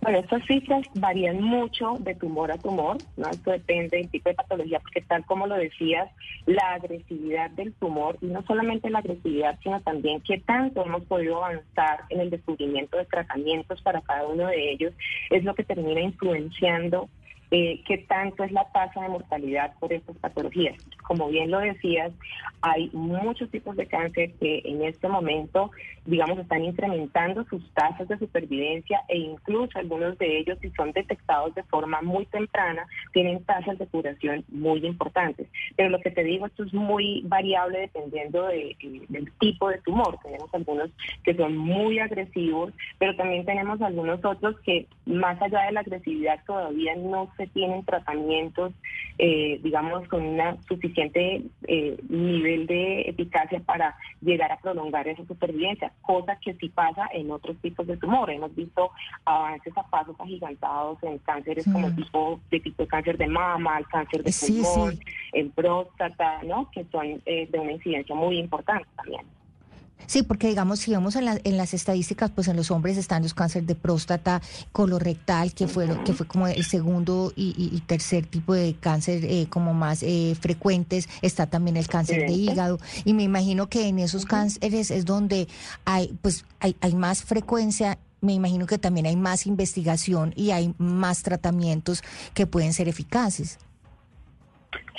[0.02, 3.30] Bueno, estas cifras varían mucho de tumor a tumor, ¿no?
[3.30, 6.10] Esto depende del tipo de patología, porque tal como lo decías,
[6.44, 11.44] la agresividad del tumor, y no solamente la agresividad, sino también qué tanto hemos podido
[11.44, 14.92] avanzar en el descubrimiento de tratamientos para cada uno de ellos,
[15.30, 17.08] es lo que termina influenciando
[17.54, 20.74] eh, qué tanto es la tasa de mortalidad por estas patologías.
[21.02, 22.10] Como bien lo decías,
[22.62, 25.70] hay muchos tipos de cáncer que en este momento,
[26.06, 31.54] digamos, están incrementando sus tasas de supervivencia e incluso algunos de ellos, si son detectados
[31.54, 35.46] de forma muy temprana, tienen tasas de curación muy importantes.
[35.76, 38.76] Pero lo que te digo, esto es muy variable dependiendo de,
[39.10, 40.16] del tipo de tumor.
[40.22, 40.90] Tenemos algunos
[41.22, 46.40] que son muy agresivos, pero también tenemos algunos otros que más allá de la agresividad
[46.46, 48.72] todavía no se tienen tratamientos,
[49.18, 55.92] eh, digamos, con un suficiente eh, nivel de eficacia para llegar a prolongar esa supervivencia,
[56.02, 58.30] cosa que sí pasa en otros tipos de tumor.
[58.30, 58.90] Hemos visto
[59.24, 61.96] avances a pasos agigantados en cánceres como mm.
[61.96, 64.98] tipo de tipo de cáncer de mama, el cáncer de pulmón,
[65.32, 66.70] en próstata, ¿no?
[66.70, 69.22] Que son eh, de una incidencia muy importante también.
[70.06, 73.34] Sí, porque digamos, si vemos en, en las estadísticas, pues en los hombres están los
[73.34, 78.74] cánceres de próstata, colorectal, que fue, que fue como el segundo y, tercer tipo de
[78.74, 83.68] cáncer eh, como más eh, frecuentes, está también el cáncer de hígado, y me imagino
[83.68, 85.48] que en esos cánceres es donde
[85.84, 87.98] hay, pues, hay, hay más frecuencia.
[88.20, 92.02] Me imagino que también hay más investigación y hay más tratamientos
[92.34, 93.58] que pueden ser eficaces.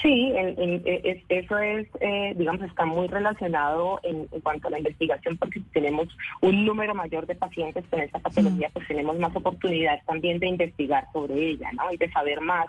[0.01, 4.71] Sí, el- el- es- eso es, eh, digamos, está muy relacionado en, en cuanto a
[4.71, 6.07] la investigación, porque si tenemos
[6.41, 11.05] un número mayor de pacientes con esta patología, pues tenemos más oportunidad también de investigar
[11.13, 11.91] sobre ella, ¿no?
[11.93, 12.65] Y de saber más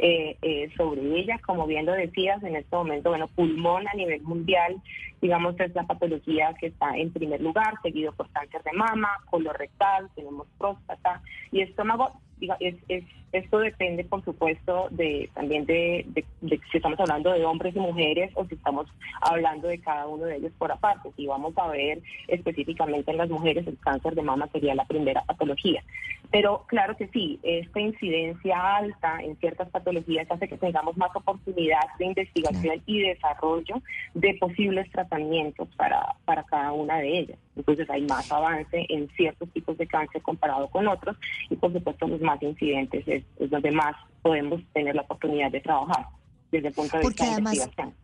[0.00, 1.40] eh, eh, sobre ella.
[1.44, 4.76] Como bien lo decías, en este momento, bueno, pulmón a nivel mundial,
[5.20, 10.08] digamos, es la patología que está en primer lugar, seguido por cáncer de mama, colorectal,
[10.14, 12.12] tenemos próstata y estómago.
[12.60, 17.44] Es, es- esto depende, por supuesto, de también de, de- de si estamos hablando de
[17.44, 18.86] hombres y mujeres o si estamos
[19.20, 21.10] hablando de cada uno de ellos por aparte.
[21.16, 25.22] Si vamos a ver específicamente en las mujeres, el cáncer de mama sería la primera
[25.24, 25.82] patología.
[26.30, 31.80] Pero claro que sí, esta incidencia alta en ciertas patologías hace que tengamos más oportunidad
[31.98, 33.76] de investigación y desarrollo
[34.12, 37.38] de posibles tratamientos para, para cada una de ellas.
[37.56, 41.16] Entonces hay más avance en ciertos tipos de cáncer comparado con otros
[41.48, 45.60] y por supuesto los más incidentes es, es donde más podemos tener la oportunidad de
[45.60, 46.08] trabajar
[46.52, 47.94] desde el punto de Porque vista de además- investigación.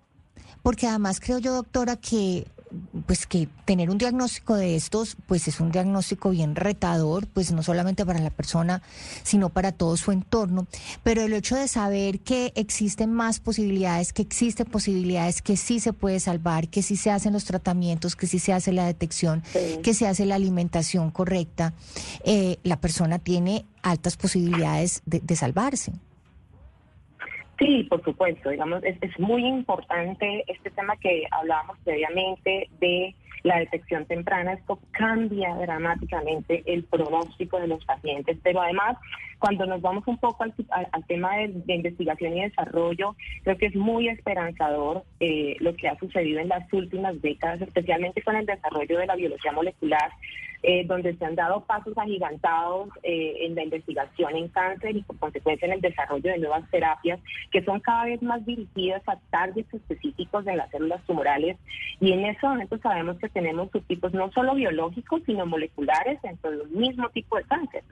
[0.63, 2.47] Porque además creo yo, doctora, que
[3.07, 7.63] pues que tener un diagnóstico de estos, pues es un diagnóstico bien retador, pues no
[7.63, 8.83] solamente para la persona,
[9.23, 10.67] sino para todo su entorno.
[11.03, 15.93] Pero el hecho de saber que existen más posibilidades, que existen posibilidades, que sí se
[15.93, 19.43] puede salvar, que sí se hacen los tratamientos, que sí se hace la detección,
[19.83, 21.75] que se hace la alimentación correcta,
[22.25, 25.93] eh, la persona tiene altas posibilidades de, de salvarse.
[27.59, 33.15] Sí, por supuesto, digamos, es, es muy importante este tema que hablábamos previamente de
[33.45, 34.55] la detección temprana.
[34.55, 38.97] Esto cambia dramáticamente el pronóstico de los pacientes, pero además,
[39.39, 40.55] cuando nos vamos un poco al,
[41.07, 43.15] tema de, de investigación y desarrollo,
[43.45, 48.23] creo que es muy esperanzador eh, lo que ha sucedido en las últimas décadas, especialmente
[48.23, 50.11] con el desarrollo de la biología molecular,
[50.67, 55.19] eh, donde se han dado pasos agigantados eh, en la investigación en cáncer y por
[55.19, 59.75] consecuencia en el desarrollo de nuevas terapias que son cada vez más dirigidas a targets
[59.75, 61.59] específicos de las células tumorales
[62.01, 66.69] y en ese momento sabemos que tenemos subtipos no solo biológicos sino moleculares dentro del
[66.71, 67.85] mismo tipo de cáncer,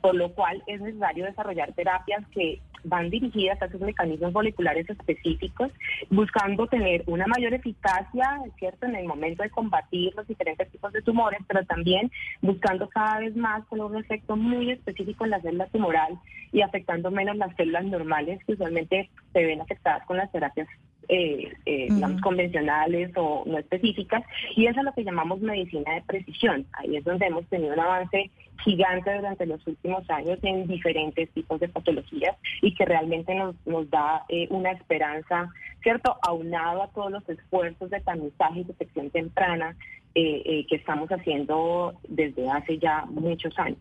[0.00, 5.70] por lo cual es necesario desarrollar terapias que van dirigidas a esos mecanismos moleculares específicos,
[6.08, 11.02] buscando tener una mayor eficacia, ¿cierto?, en el momento de combatir los diferentes tipos de
[11.02, 15.66] tumores, pero también buscando cada vez más con un efecto muy específico en la célula
[15.66, 16.18] tumoral
[16.52, 20.68] y afectando menos las células normales que usualmente se ven afectadas con las terapias
[21.12, 24.22] eh, eh, digamos, convencionales o no específicas,
[24.54, 26.64] y eso es lo que llamamos medicina de precisión.
[26.74, 28.30] Ahí es donde hemos tenido un avance
[28.62, 33.90] gigante durante los últimos años en diferentes tipos de patologías y que realmente nos, nos
[33.90, 35.50] da eh, una esperanza,
[35.82, 36.16] ¿cierto?
[36.22, 39.74] Aunado a todos los esfuerzos de tamizaje y detección temprana
[40.14, 43.78] eh, eh, que estamos haciendo desde hace ya muchos años.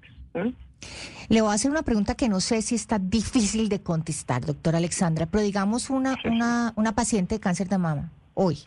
[1.28, 4.78] Le voy a hacer una pregunta que no sé si está difícil de contestar, doctora
[4.78, 8.60] Alexandra, pero digamos una, una, una paciente de cáncer de mama hoy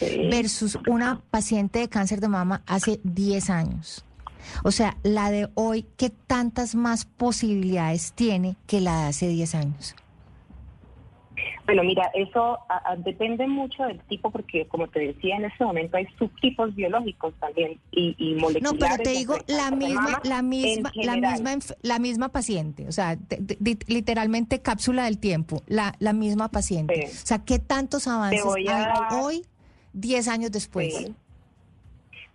[0.00, 4.04] versus una paciente de cáncer de mama hace 10 años.
[4.62, 9.54] O sea, la de hoy, ¿qué tantas más posibilidades tiene que la de hace 10
[9.54, 9.94] años?
[11.66, 15.64] Bueno, mira, eso a- a- depende mucho del tipo porque, como te decía, en este
[15.64, 18.78] momento hay subtipos biológicos también y, y No, moleculares.
[18.98, 23.18] pero te digo la misma, la misma, la misma, la misma paciente, o sea,
[23.86, 27.06] literalmente cápsula del tiempo, la, la misma paciente.
[27.06, 29.42] O sea, ¿qué tantos avances a hay hoy,
[29.92, 30.94] 10 años después?
[30.94, 31.14] Sí.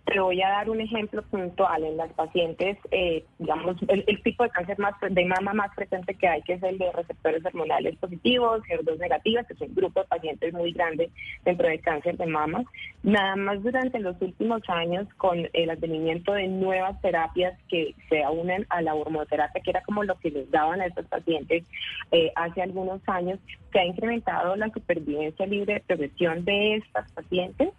[0.04, 4.50] Te voy a dar un ejemplo puntual en las pacientes, eh, digamos, el, tipo de
[4.50, 8.62] cáncer más de mama más frecuente que hay, que es el de receptores hormonales positivos,
[8.64, 11.10] HER2 negativas, que es un grupo de pacientes muy grande
[11.44, 12.64] dentro del cáncer de mama.
[13.02, 18.66] Nada más durante los últimos años, con el advenimiento de nuevas terapias que se unen
[18.70, 21.64] a la hormonoterapia, que era como lo que les daban a estos pacientes
[22.10, 23.38] eh, hace algunos años,
[23.72, 27.70] se ha incrementado la supervivencia libre de progresión de estas pacientes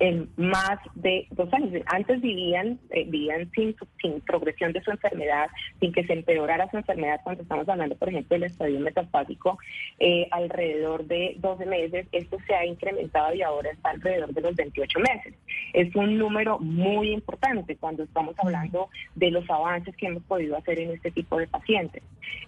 [0.00, 1.82] en más de dos años.
[1.86, 5.48] Antes vivían eh, vivían sin, sin progresión de su enfermedad,
[5.80, 9.58] sin que se empeorara su enfermedad, cuando estamos hablando, por ejemplo, del estadio metastásico,
[9.98, 12.06] eh, alrededor de 12 meses.
[12.12, 15.34] Esto se ha incrementado y ahora está alrededor de los 28 meses.
[15.72, 20.78] Es un número muy importante cuando estamos hablando de los avances que hemos podido hacer
[20.78, 22.02] en este tipo de pacientes.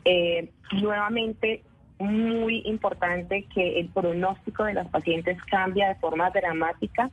[0.04, 1.62] Eh, nuevamente,
[1.98, 7.10] muy importante que el pronóstico de las pacientes cambia de forma dramática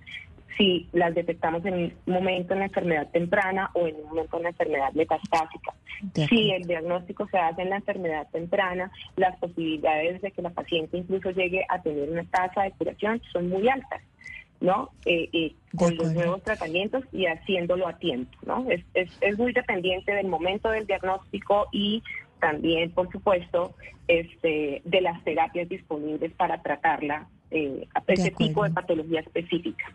[0.58, 4.43] si las detectamos en un momento en la enfermedad temprana o en un momento en
[4.43, 5.74] la enfermedad metastásica.
[6.13, 10.97] Si el diagnóstico se hace en la enfermedad temprana, las posibilidades de que la paciente
[10.97, 14.01] incluso llegue a tener una tasa de curación son muy altas.
[14.60, 14.91] ¿no?
[15.05, 18.66] Eh, eh, con los nuevos tratamientos y haciéndolo a tiempo, ¿no?
[18.70, 22.01] Es, es, es muy dependiente del momento del diagnóstico y
[22.44, 23.74] también, por supuesto,
[24.10, 29.86] este, de las terapias disponibles para tratarla, eh, ese tipo de patología específica.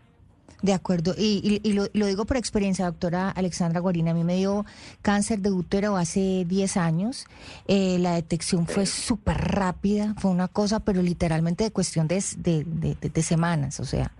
[0.62, 4.36] De acuerdo, y, y, lo, lo, digo por experiencia, doctora Alexandra Guarina, a mí me
[4.36, 4.64] dio
[5.02, 7.26] cáncer de útero hace 10 años,
[7.68, 12.64] eh, la detección fue súper rápida, fue una cosa, pero literalmente de cuestión de, de,
[12.64, 14.10] de, de semanas, o sea,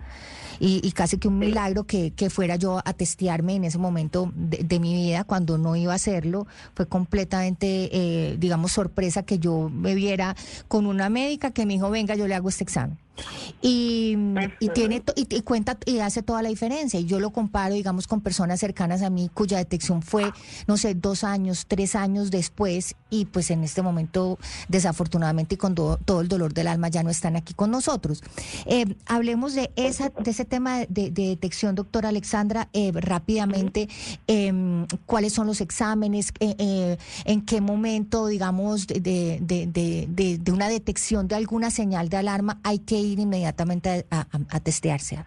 [0.59, 4.31] y, y, casi que un milagro que, que, fuera yo a testearme en ese momento
[4.35, 9.69] de, mi vida, cuando no iba a hacerlo, fue completamente, eh, digamos, sorpresa que yo
[9.69, 10.35] me viera
[10.67, 12.97] con una médica que me dijo, venga, yo le hago este examen.
[13.61, 14.15] Y,
[14.59, 16.99] y tiene y, cuenta y hace toda la diferencia.
[16.99, 20.31] Y yo lo comparo, digamos, con personas cercanas a mí cuya detección fue,
[20.67, 25.75] no sé, dos años, tres años después, y pues en este momento, desafortunadamente y con
[25.75, 28.21] todo el dolor del alma, ya no están aquí con nosotros.
[28.65, 33.89] Eh, hablemos de esa, de ese tema de, detección, doctora Alexandra, eh, rápidamente.
[34.27, 36.31] Em, ¿Cuáles son los exámenes?
[36.39, 38.99] Eh, ¿En qué momento, digamos, de,
[39.41, 45.17] de, de una detección de alguna señal de alarma hay que ir inmediatamente a, testearse?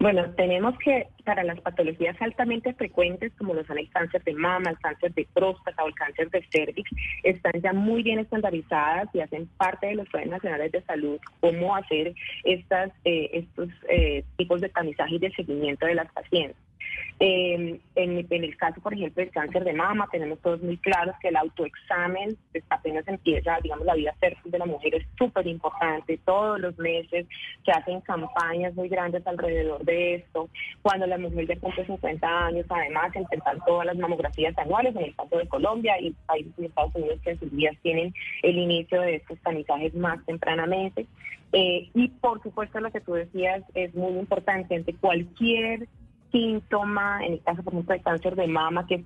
[0.00, 4.70] Bueno, tenemos que para las patologías altamente frecuentes, como lo son el cáncer de mama,
[4.70, 6.90] el cáncer de próstata o el cáncer de cervix,
[7.22, 11.76] están ya muy bien estandarizadas y hacen parte de los planes nacionales de salud cómo
[11.76, 16.69] hacer estas, eh, estos eh, tipos de tamizaje y de seguimiento de las pacientes.
[17.18, 21.28] Eh, en, el caso, por ejemplo, del cáncer de mama, tenemos todos muy claros que
[21.28, 26.18] el autoexamen pues, apenas empieza, digamos, la vida fértil de la mujer es súper importante.
[26.24, 27.26] Todos los meses
[27.64, 30.48] se hacen campañas muy grandes alrededor de esto.
[30.80, 35.14] Cuando la mujer ya cumple 50 años, además, intentan todas las mamografías anuales, en el
[35.14, 39.00] caso de Colombia y países de Estados Unidos que en sus días tienen el inicio
[39.02, 41.06] de estos tamizajes más tempranamente.
[41.52, 45.88] Eh, y por supuesto, lo que tú decías es muy importante ante cualquier
[46.30, 49.04] síntoma, en el caso, por ejemplo, de cáncer de mama, que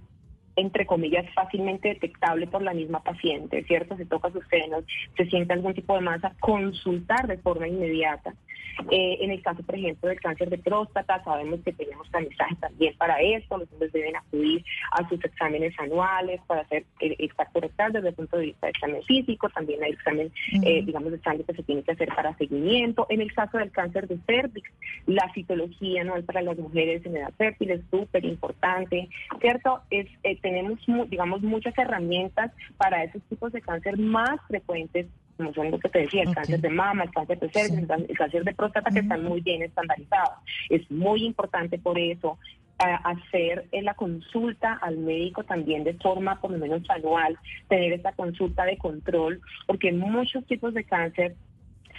[0.57, 3.97] entre comillas, fácilmente detectable por la misma paciente, ¿cierto?
[3.97, 4.85] Se toca sus senos,
[5.17, 8.35] se siente algún tipo de masa, consultar de forma inmediata.
[8.91, 12.95] Eh, en el caso, por ejemplo, del cáncer de próstata, sabemos que tenemos tamizaje también
[12.97, 17.93] para esto, los hombres deben acudir a sus exámenes anuales para hacer el, exacto rectal
[17.93, 20.33] desde el punto de vista del examen físico, también hay examen,
[20.65, 23.07] eh, digamos, de sangre que se tiene que hacer para seguimiento.
[23.09, 24.71] En el caso del cáncer de cervix,
[25.07, 29.09] la citología anual para las mujeres en edad fértil es súper importante,
[29.41, 29.83] ¿cierto?
[29.91, 30.79] Es, eh, tenemos,
[31.09, 35.07] digamos, muchas herramientas para esos tipos de cáncer más frecuentes
[35.39, 38.17] como son lo que te decía, el cáncer de mama, el cáncer de cervix, el
[38.17, 40.39] cáncer de próstata, que están muy bien estandarizados.
[40.71, 42.39] Es muy importante por eso
[42.79, 47.37] hacer la consulta al médico también de forma por lo menos anual,
[47.69, 51.35] tener esta consulta de control, porque muchos tipos de cáncer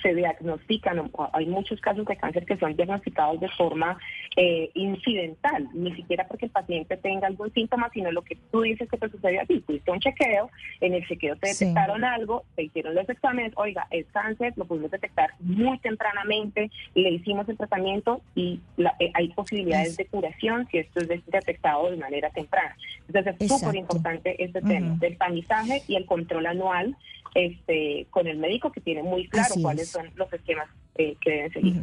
[0.01, 3.97] se diagnostican, hay muchos casos de cáncer que son diagnosticados de forma
[4.37, 8.89] eh, incidental, ni siquiera porque el paciente tenga algún síntoma, sino lo que tú dices
[8.89, 9.63] que te sucedió a ti.
[9.65, 10.49] Fuiste un chequeo,
[10.81, 14.91] en el chequeo te detectaron algo, te hicieron los exámenes, oiga, es cáncer, lo pudimos
[14.91, 20.99] detectar muy tempranamente, le hicimos el tratamiento y eh, hay posibilidades de curación si esto
[20.99, 22.75] es detectado de manera temprana.
[23.07, 26.95] Entonces es súper importante este tema del tamizaje y el control anual
[27.35, 31.53] este, con el médico que tiene muy claro cuáles son los esquemas eh, que deben
[31.53, 31.81] seguir.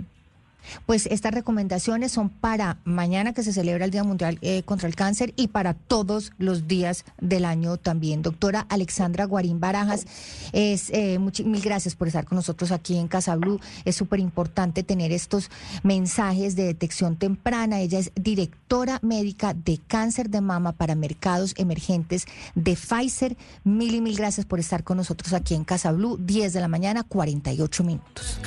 [0.87, 4.95] Pues estas recomendaciones son para mañana que se celebra el Día Mundial eh, contra el
[4.95, 8.23] Cáncer y para todos los días del año también.
[8.23, 10.07] Doctora Alexandra Guarín Barajas,
[10.53, 13.61] es, eh, mil gracias por estar con nosotros aquí en Casa Blue.
[13.85, 15.51] Es súper importante tener estos
[15.83, 17.81] mensajes de detección temprana.
[17.81, 23.37] Ella es directora médica de cáncer de mama para mercados emergentes de Pfizer.
[23.65, 26.17] Mil y mil gracias por estar con nosotros aquí en Casa Blue.
[26.19, 28.39] 10 de la mañana, 48 minutos.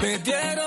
[0.00, 0.63] Me dieron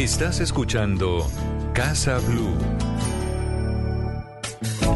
[0.00, 1.30] Estás escuchando
[1.74, 2.56] Casa Blue.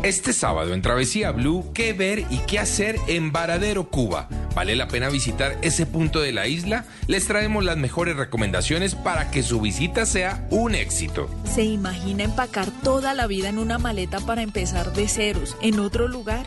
[0.02, 4.30] Este sábado en Travesía Blue, ¿qué ver y qué hacer en Varadero, Cuba?
[4.54, 6.86] ¿Vale la pena visitar ese punto de la isla?
[7.06, 11.28] Les traemos las mejores recomendaciones para que su visita sea un éxito.
[11.44, 16.08] ¿Se imagina empacar toda la vida en una maleta para empezar de ceros en otro
[16.08, 16.46] lugar?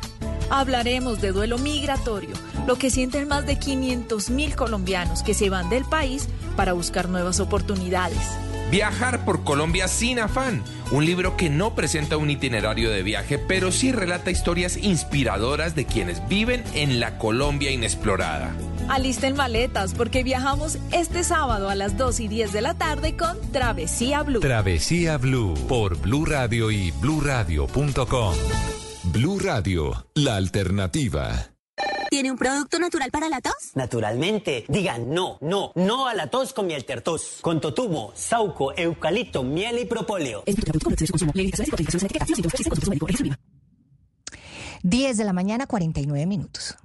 [0.50, 2.34] Hablaremos de duelo migratorio,
[2.66, 7.08] lo que sienten más de 500 mil colombianos que se van del país para buscar
[7.08, 8.47] nuevas oportunidades.
[8.70, 10.62] Viajar por Colombia sin afán,
[10.92, 15.86] un libro que no presenta un itinerario de viaje, pero sí relata historias inspiradoras de
[15.86, 18.54] quienes viven en la Colombia inexplorada.
[18.90, 23.40] Alisten maletas porque viajamos este sábado a las 2 y 10 de la tarde con
[23.52, 24.40] Travesía Blue.
[24.42, 28.36] Travesía Blue por Blue Radio y bluradio.com.
[29.04, 31.57] Blue Radio, la alternativa.
[32.18, 33.54] ¿Tiene un producto natural para la tos?
[33.76, 34.66] Naturalmente.
[34.70, 37.38] Digan no, no, no a la tos con miel tertos.
[37.42, 40.44] Con totumo, sauco, eucalipto, miel y propóleo.
[44.82, 46.76] 10 de la mañana, 49 minutos.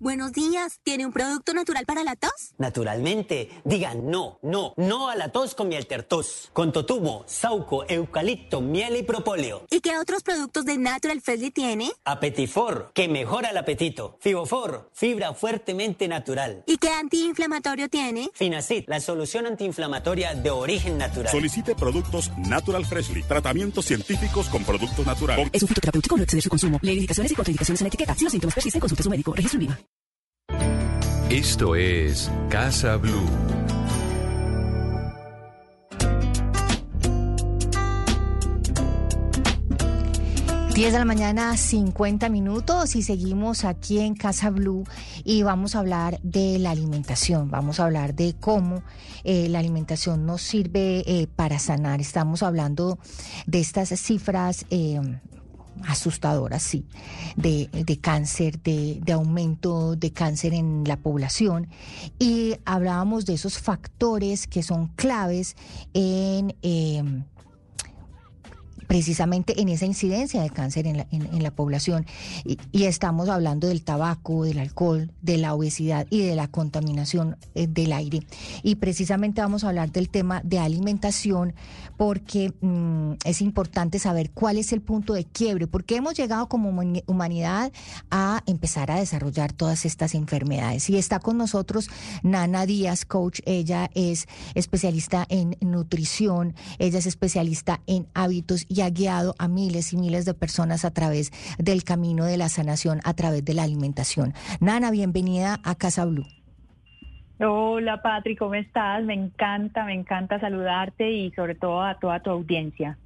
[0.00, 0.78] Buenos días.
[0.84, 2.54] ¿Tiene un producto natural para la tos?
[2.56, 3.50] Naturalmente.
[3.64, 6.50] Digan no, no, no a la tos con miel tertos.
[6.52, 9.66] Con totumo, sauco, eucalipto, miel y propóleo.
[9.70, 11.90] ¿Y qué otros productos de Natural Freshly tiene?
[12.04, 14.18] Apetifor, que mejora el apetito.
[14.20, 16.62] Fibofor, fibra fuertemente natural.
[16.66, 18.30] ¿Y qué antiinflamatorio tiene?
[18.34, 21.32] Finacid, la solución antiinflamatoria de origen natural.
[21.32, 23.24] Solicite productos Natural Freshly.
[23.24, 25.48] Tratamientos científicos con productos naturales.
[25.52, 26.78] Es un fitoterapéutico, no exceder su consumo.
[26.82, 28.14] Lee indicaciones y contraindicaciones en la etiqueta.
[28.14, 29.34] Si los síntomas persisten, consulte a su médico.
[29.34, 29.47] Registro
[31.30, 33.26] Esto es Casa Blue.
[40.74, 44.84] Diez de la mañana, 50 minutos y seguimos aquí en Casa Blue
[45.24, 48.82] y vamos a hablar de la alimentación, vamos a hablar de cómo
[49.24, 52.02] eh, la alimentación nos sirve eh, para sanar.
[52.02, 52.98] Estamos hablando
[53.46, 55.00] de estas cifras eh,
[55.86, 56.86] asustadoras, sí,
[57.36, 61.68] de, de cáncer, de, de, aumento de cáncer en la población.
[62.18, 65.56] Y hablábamos de esos factores que son claves
[65.94, 66.56] en...
[66.62, 67.02] Eh,
[68.88, 72.06] precisamente en esa incidencia de cáncer en la, en, la población.
[72.44, 72.58] Y,
[72.88, 77.92] estamos hablando del tabaco, del alcohol, de la obesidad y de la contaminación eh, del
[77.92, 78.22] aire.
[78.62, 81.54] Y precisamente vamos a hablar del tema de alimentación
[81.98, 86.70] porque mmm, es importante saber cuál es el punto de quiebre, porque hemos llegado como
[87.06, 87.72] humanidad
[88.10, 90.88] a empezar a desarrollar todas estas enfermedades.
[90.88, 91.90] Y está con nosotros
[92.22, 93.40] Nana Díaz, coach.
[93.44, 99.92] Ella es especialista en nutrición, ella es especialista en hábitos y ha guiado a miles
[99.92, 103.62] y miles de personas a través del camino de la sanación, a través de la
[103.64, 104.34] alimentación.
[104.60, 106.26] Nana, bienvenida a Casa Blue.
[107.40, 109.04] Hola Patri, ¿cómo estás?
[109.04, 112.98] Me encanta, me encanta saludarte y sobre todo a toda tu audiencia.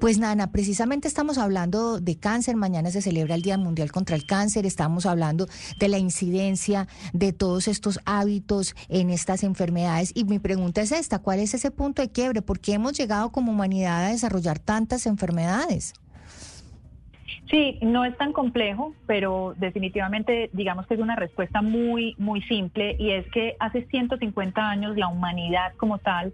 [0.00, 4.26] Pues Nana, precisamente estamos hablando de cáncer, mañana se celebra el Día Mundial contra el
[4.26, 5.46] Cáncer, estamos hablando
[5.78, 11.18] de la incidencia de todos estos hábitos en estas enfermedades y mi pregunta es esta,
[11.18, 12.42] ¿cuál es ese punto de quiebre?
[12.42, 15.94] ¿Por qué hemos llegado como humanidad a desarrollar tantas enfermedades?
[17.50, 22.96] Sí, no es tan complejo, pero definitivamente digamos que es una respuesta muy, muy simple
[22.98, 26.32] y es que hace 150 años la humanidad como tal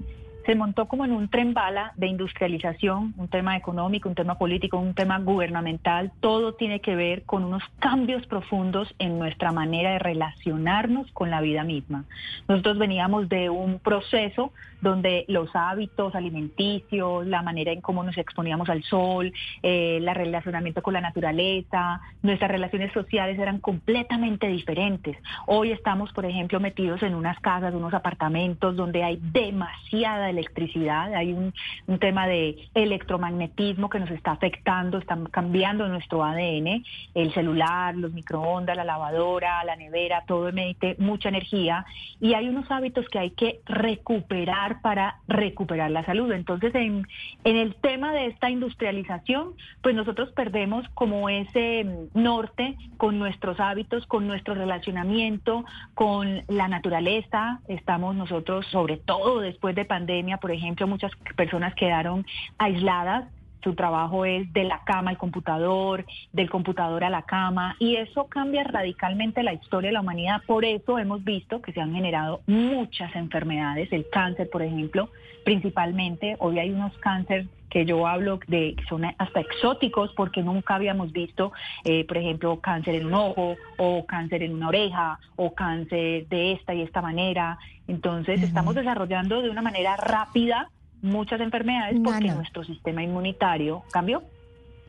[0.50, 4.78] se montó como en un tren bala de industrialización, un tema económico, un tema político,
[4.78, 10.00] un tema gubernamental, todo tiene que ver con unos cambios profundos en nuestra manera de
[10.00, 12.02] relacionarnos con la vida misma.
[12.48, 18.68] Nosotros veníamos de un proceso donde los hábitos alimenticios, la manera en cómo nos exponíamos
[18.70, 19.32] al sol,
[19.62, 25.16] eh, el relacionamiento con la naturaleza, nuestras relaciones sociales eran completamente diferentes.
[25.46, 31.32] Hoy estamos, por ejemplo, metidos en unas casas, unos apartamentos donde hay demasiada electricidad, hay
[31.32, 31.52] un,
[32.00, 36.82] tema de electromagnetismo que nos está afectando, están cambiando nuestro ADN,
[37.14, 41.84] el celular, los microondas, la lavadora, la nevera, todo emite mucha energía
[42.20, 46.32] y hay unos hábitos que hay que recuperar para recuperar la salud.
[46.32, 47.06] Entonces, en,
[47.44, 54.06] en el tema de esta industrialización, pues nosotros perdemos como ese norte con nuestros hábitos,
[54.06, 55.64] con nuestro relacionamiento,
[55.94, 57.60] con la naturaleza.
[57.68, 62.26] Estamos nosotros, sobre todo después de pandemia, por ejemplo, muchas personas quedaron
[62.58, 63.24] aisladas.
[63.62, 68.26] Su trabajo es de la cama al computador, del computador a la cama, y eso
[68.26, 70.42] cambia radicalmente la historia de la humanidad.
[70.46, 75.10] Por eso hemos visto que se han generado muchas enfermedades, el cáncer, por ejemplo,
[75.44, 76.36] principalmente.
[76.38, 81.12] Hoy hay unos cánceres que yo hablo de que son hasta exóticos porque nunca habíamos
[81.12, 81.52] visto,
[81.84, 86.52] eh, por ejemplo, cáncer en un ojo o cáncer en una oreja o cáncer de
[86.52, 87.58] esta y esta manera.
[87.86, 88.46] Entonces, uh -huh.
[88.46, 90.68] estamos desarrollando de una manera rápida
[91.02, 94.22] muchas enfermedades porque nuestro sistema inmunitario cambió.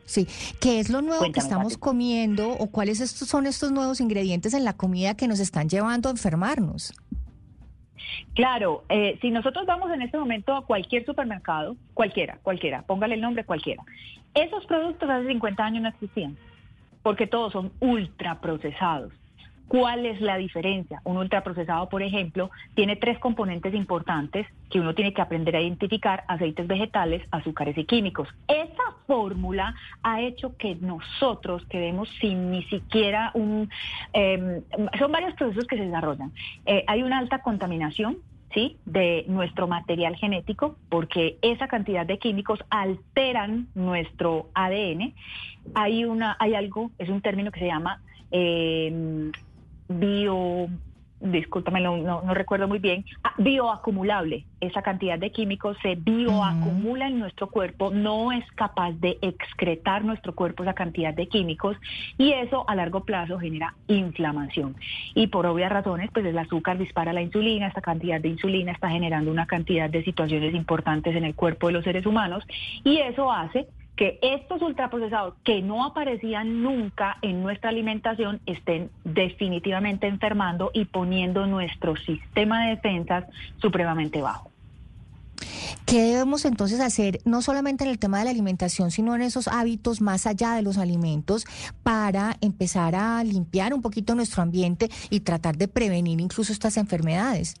[0.04, 0.26] Sí,
[0.60, 1.80] ¿qué es lo nuevo Cuéntame, que estamos Pati.
[1.80, 6.08] comiendo o cuáles estos son estos nuevos ingredientes en la comida que nos están llevando
[6.08, 6.92] a enfermarnos?
[8.34, 13.20] Claro, eh, si nosotros vamos en este momento a cualquier supermercado, cualquiera, cualquiera, póngale el
[13.20, 13.84] nombre cualquiera,
[14.34, 16.36] esos productos hace 50 años no existían,
[17.02, 19.12] porque todos son ultraprocesados.
[19.68, 21.00] ¿Cuál es la diferencia?
[21.04, 26.24] Un ultraprocesado, por ejemplo, tiene tres componentes importantes que uno tiene que aprender a identificar,
[26.28, 28.28] aceites vegetales, azúcares y químicos.
[28.48, 33.70] Esa fórmula ha hecho que nosotros quedemos sin ni siquiera un...
[34.12, 34.62] em,
[34.98, 36.32] son varios procesos que se desarrollan.
[36.66, 38.18] Eh, hay una alta contaminación
[38.52, 38.76] ¿sí?
[38.84, 45.14] de nuestro material genético, porque esa cantidad de químicos alteran nuestro ADN.
[45.74, 49.30] Hay, una, hay algo, es un término que se llama eh,
[49.88, 50.68] bio
[51.22, 54.44] discúlpame, no, no, no recuerdo muy bien, ah, bioacumulable.
[54.60, 60.34] Esa cantidad de químicos se bioacumula en nuestro cuerpo, no es capaz de excretar nuestro
[60.34, 61.76] cuerpo esa cantidad de químicos
[62.18, 64.76] y eso a largo plazo genera inflamación.
[65.14, 68.90] Y por obvias razones, pues el azúcar dispara la insulina, esta cantidad de insulina está
[68.90, 72.44] generando una cantidad de situaciones importantes en el cuerpo de los seres humanos
[72.84, 73.66] y eso hace
[73.96, 81.46] que estos ultraprocesados que no aparecían nunca en nuestra alimentación estén definitivamente enfermando y poniendo
[81.46, 83.24] nuestro sistema de defensas
[83.60, 84.50] supremamente bajo.
[85.84, 89.48] ¿Qué debemos entonces hacer, no solamente en el tema de la alimentación, sino en esos
[89.48, 91.44] hábitos más allá de los alimentos,
[91.82, 97.56] para empezar a limpiar un poquito nuestro ambiente y tratar de prevenir incluso estas enfermedades?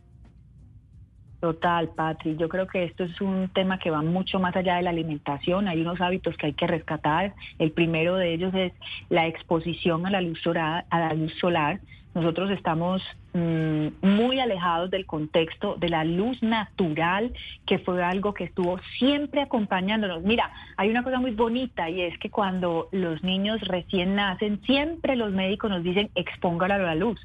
[1.42, 2.36] Total, Patri.
[2.36, 5.66] Yo creo que esto es un tema que va mucho más allá de la alimentación.
[5.66, 7.34] Hay unos hábitos que hay que rescatar.
[7.58, 8.72] El primero de ellos es
[9.08, 10.84] la exposición a la luz solar.
[10.88, 11.80] A la luz solar.
[12.14, 17.32] Nosotros estamos mm, muy alejados del contexto de la luz natural,
[17.66, 20.22] que fue algo que estuvo siempre acompañándonos.
[20.22, 25.16] Mira, hay una cosa muy bonita y es que cuando los niños recién nacen, siempre
[25.16, 27.18] los médicos nos dicen expóngalo a la luz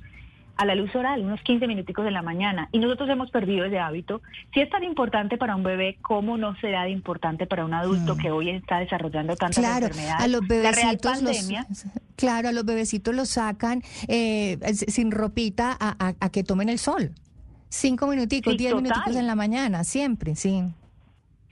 [0.58, 2.70] a la luz oral, unos 15 minuticos de la mañana.
[2.72, 4.22] Y nosotros hemos perdido ese hábito.
[4.54, 8.16] Si es tan importante para un bebé, ¿cómo no será de importante para un adulto
[8.16, 8.18] Mm.
[8.18, 10.24] que hoy está desarrollando tantas Claro, enfermedades?
[10.24, 11.68] a los La real bebecitos los, pandemia,
[12.16, 16.80] claro, a los bebecitos los sacan eh, sin ropita a, a- a que tomen el
[16.80, 17.12] sol.
[17.70, 18.84] Cinco minuticos, Sí, diez total.
[18.84, 20.64] minuticos en la mañana, siempre, sí.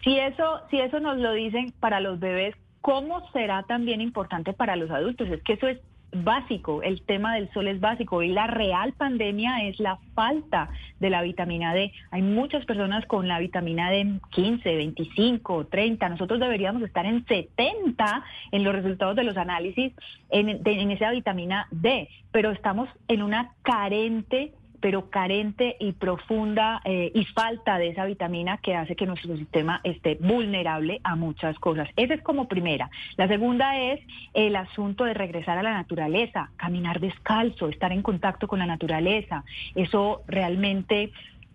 [0.04, 4.76] Si eso, si eso nos lo dicen para los bebés, ¿cómo será también importante para
[4.76, 5.28] los adultos?
[5.30, 5.80] Es que eso es
[6.24, 11.10] básico, el tema del sol es básico y la real pandemia es la falta de
[11.10, 11.92] la vitamina D.
[12.12, 16.10] Hay muchas personas con la vitamina D 15, 25, 30.
[16.10, 19.94] Nosotros deberíamos estar en 70 en los resultados de los análisis
[20.30, 24.54] en, de- en esa vitamina D, pero estamos en una carente
[24.86, 29.82] pero carente y profunda eh, y falta de esa vitamina que hace que nuestro sistema
[29.84, 31.90] esté vulnerable a muchas cosas.
[31.96, 32.92] Esa es como primera.
[33.18, 34.00] La segunda es
[34.36, 39.44] el asunto de regresar a la naturaleza, caminar descalzo, estar en contacto con la naturaleza.
[39.74, 41.12] Eso realmente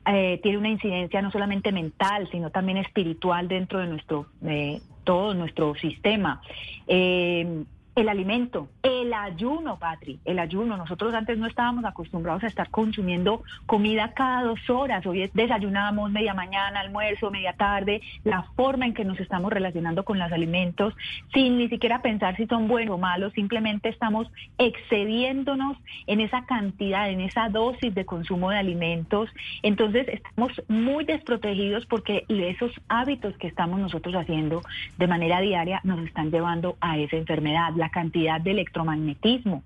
[0.07, 5.35] eh, tiene una incidencia no solamente mental, sino también espiritual dentro de nuestro eh, todo
[5.35, 6.43] nuestro sistema.
[6.89, 7.63] Eh,
[7.97, 10.77] el alimento, el ayuno, Patri, el ayuno.
[10.77, 15.05] Nosotros antes no estábamos acostumbrados a estar consumiendo comida cada dos horas.
[15.07, 18.01] Hoy es- desayunamos media mañana, almuerzo, media tarde.
[18.25, 20.95] La forma en que nos estamos relacionando con los alimentos,
[21.35, 25.77] sin ni siquiera pensar si son buenos o malos, simplemente estamos excediéndonos
[26.07, 29.29] en esa cantidad, en esa dosis de consumo de alimentos.
[29.63, 34.63] Entonces estamos muy desprotegidos porque esos hábitos que estamos nosotros haciendo
[34.97, 37.73] de manera diaria nos están llevando a esa enfermedad.
[37.81, 39.63] La cantidad de electromagnetismo,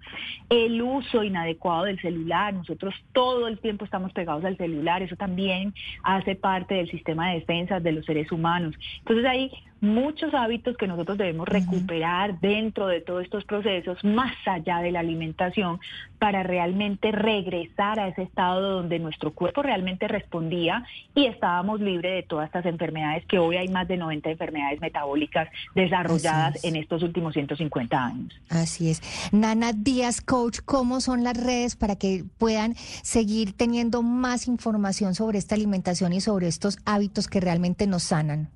[0.48, 2.54] el uso inadecuado del celular.
[2.54, 5.02] Nosotros todo el tiempo estamos pegados al celular.
[5.02, 8.76] Eso también hace parte del sistema de defensas de los seres humanos.
[9.00, 9.50] Entonces hay
[9.84, 15.00] muchos hábitos que nosotros debemos recuperar dentro de todos estos procesos, más allá de la
[15.00, 15.78] alimentación,
[16.18, 22.22] para realmente regresar a ese estado donde nuestro cuerpo realmente respondía y estábamos libres de
[22.22, 26.64] todas estas enfermedades, que hoy hay más de 90 enfermedades metabólicas desarrolladas es.
[26.64, 28.34] en estos últimos 150 años.
[28.48, 29.02] Así es.
[29.32, 35.38] Nana Díaz, coach, ¿cómo son las redes para que puedan seguir teniendo más información sobre
[35.38, 38.48] esta alimentación y sobre estos hábitos que realmente nos sanan?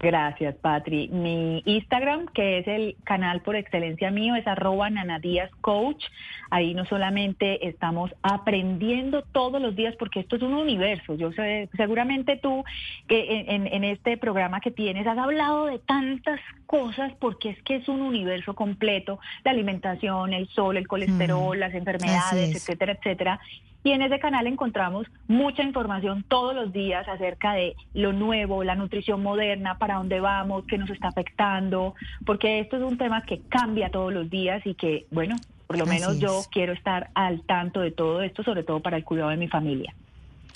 [0.00, 1.08] Gracias, Patri.
[1.08, 6.04] Mi Instagram, que es el canal por excelencia mío, es arroba nanadías coach.
[6.50, 11.16] Ahí no solamente estamos aprendiendo todos los días, porque esto es un universo.
[11.16, 12.64] Yo sé, seguramente tú
[13.08, 17.88] que en, este programa que tienes has hablado de tantas cosas, porque es que es
[17.88, 22.56] un universo completo, la alimentación, el sol, el colesterol, las enfermedades, es.
[22.56, 23.40] etcétera, etcétera.
[23.84, 28.74] Y en ese canal encontramos mucha información todos los días acerca de lo nuevo, la
[28.74, 31.94] nutrición moderna, para dónde vamos, qué nos está afectando,
[32.26, 35.84] porque esto es un tema que cambia todos los días y que, bueno, por lo
[35.84, 39.30] Así menos yo quiero estar al tanto de todo esto, sobre todo para el cuidado
[39.30, 39.94] de mi familia.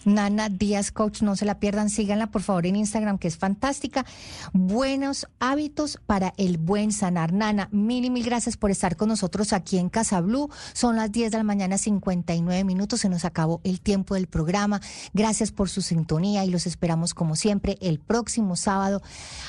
[0.06, 4.04] Nana Díaz Coach, no se la pierdan, síganla por favor en Instagram, que es fantástica.
[4.52, 7.32] Buenos hábitos para el buen sanar.
[7.32, 10.50] Nana, mil y mil gracias por estar con nosotros aquí en Casa Blue.
[10.72, 14.80] Son las 10 de la mañana, 59 minutos, se nos acabó el tiempo del programa.
[15.12, 19.02] Gracias por su sintonía y los esperamos como siempre el próximo sábado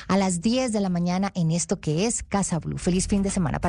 [0.08, 2.78] a las 10 de la mañana en esto que es Casa Blue.
[2.78, 3.62] Feliz fin de semana para